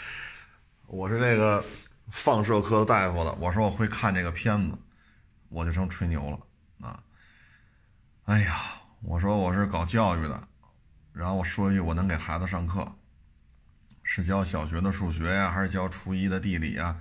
[0.89, 1.65] 我是这个
[2.11, 4.77] 放射科大夫的，我说我会看这个片子，
[5.49, 7.03] 我就成吹牛了啊！
[8.27, 8.55] 哎呀，
[9.05, 10.49] 我说我是搞教育的。
[11.13, 12.93] 然后我说一句，我能给孩子上课，
[14.03, 16.97] 是教小学的数学呀，还是教初一的地理呀，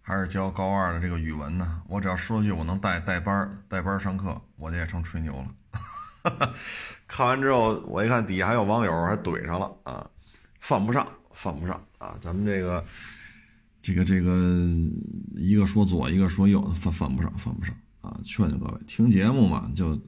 [0.00, 1.82] 还是教高二的这个语文呢？
[1.86, 5.54] 我只要说一句我能带带班带班上课，我这也成吹牛了。
[7.06, 10.10] 看完之后，我一看底下还有网友还怼上了啊，
[10.60, 12.14] 犯不上，犯不上啊！
[12.20, 12.84] 咱们这个
[13.80, 14.30] 这个这个
[15.36, 18.18] 一个说左，一个说右，犯犯不上，犯不上啊！
[18.24, 19.98] 劝劝各位，听节目嘛，就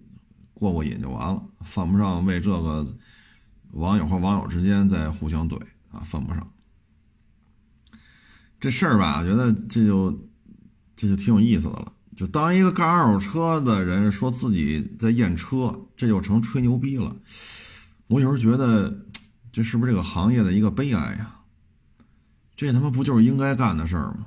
[0.53, 2.86] 过过瘾就完了，犯不上为这个
[3.72, 5.56] 网友和网友之间在互相怼
[5.90, 6.52] 啊，犯不上。
[8.58, 10.28] 这事儿吧，我觉得这就
[10.94, 11.92] 这就挺有意思的了。
[12.16, 17.16] 就当一个干二手车的人说自己在验车，这就成吹牛逼了。
[18.08, 19.06] 我有时候觉得，
[19.50, 21.36] 这是不是这个行业的一个悲哀呀？
[22.54, 24.26] 这他妈不就是应该干的事儿吗？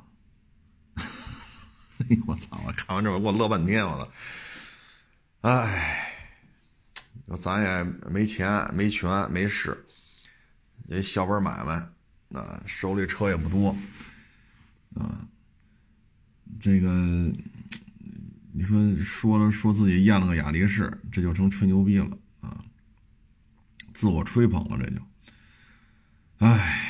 [2.09, 2.59] 哎我操！
[2.65, 4.09] 我看完之后给我乐半天，我操！
[5.41, 6.12] 哎，
[7.38, 9.86] 咱也没钱、没权、没势，
[10.88, 11.73] 也小本买卖，
[12.39, 13.75] 啊，手里车也不多，
[14.95, 15.27] 啊，
[16.59, 16.89] 这个
[18.51, 22.63] 你说说了说自己验了个雅力士，这就成吹牛逼了啊，
[23.93, 25.01] 自我吹捧了，这就，
[26.39, 26.89] 哎。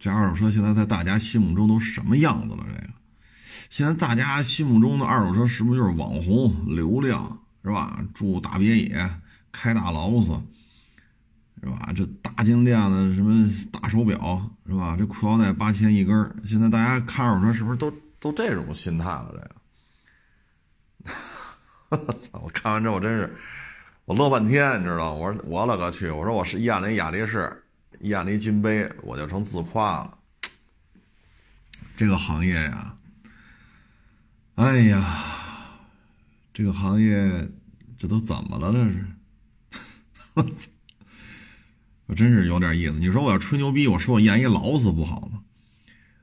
[0.00, 2.64] 这二手车现在在大家心目中都什么样子了？
[2.68, 2.94] 这个，
[3.68, 8.00] 现在大家心目中的二手车是不是就是网红、流量，是吧？
[8.14, 9.10] 住大别野，
[9.52, 10.32] 开大劳斯，
[11.62, 11.92] 是吧？
[11.94, 14.96] 这大金链子，什么大手表，是吧？
[14.98, 19.50] 这裤腰带八千一根现在大家看二手车是不是都都这种心态了？
[21.90, 23.36] 这个， 我看完之后真是
[24.04, 25.14] 我乐半天，你知道？
[25.14, 26.10] 我说我勒个去！
[26.10, 27.64] 我说我是验了一雅力士。
[28.02, 30.18] 验了一金杯，我就成自夸了。
[31.96, 32.94] 这个行业呀，
[34.54, 35.04] 哎呀，
[36.54, 37.50] 这个行业
[37.98, 38.72] 这都怎么了？
[38.72, 39.04] 这是，
[40.38, 40.68] 我操！
[42.06, 43.00] 我真是有点意思。
[43.00, 45.42] 你说我要吹牛逼，我说我验一劳斯不好吗？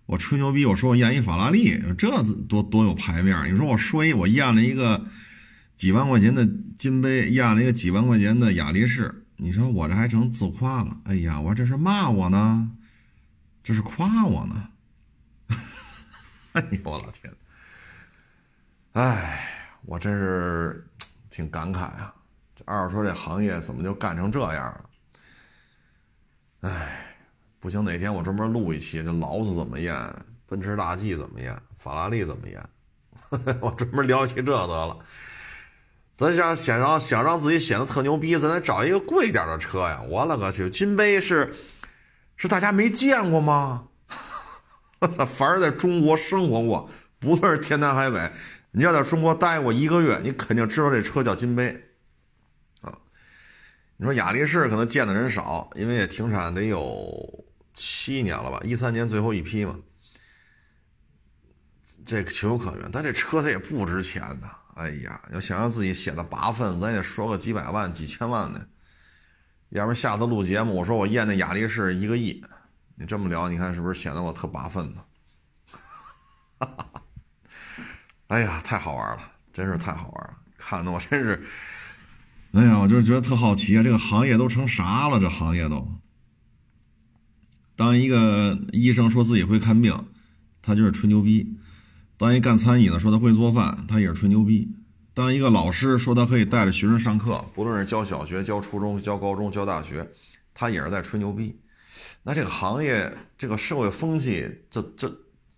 [0.06, 3.52] 我吹牛逼，我说我验一法拉利，这多多有排面。
[3.52, 5.06] 你说我说一我验了一个
[5.76, 6.48] 几万块钱的
[6.78, 9.26] 金杯，验了一个几万块钱的雅力士。
[9.36, 11.02] 你说我这还成自夸了？
[11.04, 12.72] 哎呀，我这是骂我呢，
[13.62, 14.70] 这是夸我呢。
[16.54, 17.34] 哎呦我老天！
[18.94, 19.50] 哎，
[19.82, 20.88] 我真是
[21.30, 22.15] 挺感慨啊！
[22.56, 24.86] 这二手车这行业怎么就干成这样了？
[26.62, 27.16] 哎，
[27.60, 29.96] 不行，哪天我专门录一期，这劳斯怎么验，
[30.48, 32.64] 奔驰大 G 怎么验，法拉利怎么验？
[33.60, 34.98] 我专门聊一期这得了。
[36.18, 40.02] 咱想想让想让自己显得特牛逼，咱得找一个贵点的车呀！
[40.08, 41.54] 我勒个去，金杯是
[42.38, 43.90] 是大家没见过吗？
[45.00, 45.26] 我操！
[45.26, 46.90] 凡是在中国生活过，
[47.20, 48.32] 不论是天南海北，
[48.72, 51.85] 你要在中国待过一个月，你肯定知道这车叫金杯。
[53.98, 59.80] 你说雅力士可能见的人少，因为也停产得有七年了吧，一三年最后一批嘛，
[62.06, 62.90] 这个情有可原。
[62.92, 64.50] 但这车它也不值钱呐。
[64.76, 68.68] 哎呀，要想让自己显得八分，咱也说个几百万、几千万的，
[69.70, 72.44] 要不然下次录节目，我说我验那雅力士一个亿，
[72.96, 75.02] 你这么聊，你看是不是显得我特八分呢？
[76.60, 77.02] 哈哈，
[78.28, 81.42] 哎呀，太好玩了，真是太好玩了，看的我真是，
[82.56, 85.20] 哎呀，我就是觉得特好奇啊，这个行业都成啥了？
[85.20, 85.86] 这行业都，
[87.76, 89.94] 当一个医生说自己会看病，
[90.62, 91.58] 他就是吹牛逼。
[92.16, 94.70] 当一干餐饮的说他会做饭，他也是吹牛逼；
[95.14, 100.10] 当一个老师说他可以带着学生上课，不论是教小学、教初中、教高中、教大学，
[100.54, 101.60] 他也是在吹牛逼。
[102.24, 105.14] 那这个行业、这个社会风气，这、这、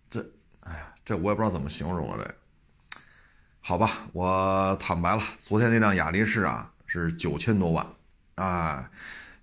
[0.10, 0.28] 这，
[0.62, 2.26] 哎呀，这我也不知道怎么形容了。
[2.26, 3.00] 这，
[3.60, 7.86] 好吧，我坦白了，昨天那辆雅力士啊是九千多万，
[8.36, 8.90] 啊，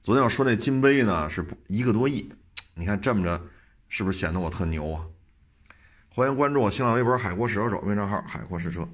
[0.03, 2.33] 昨天我说那金杯呢是一个多亿，
[2.75, 3.41] 你看这么着，
[3.89, 5.05] 是不是显得我特牛啊？
[6.09, 8.89] 欢迎关注我新浪微博“海阔试车手”微账号“海阔试车”。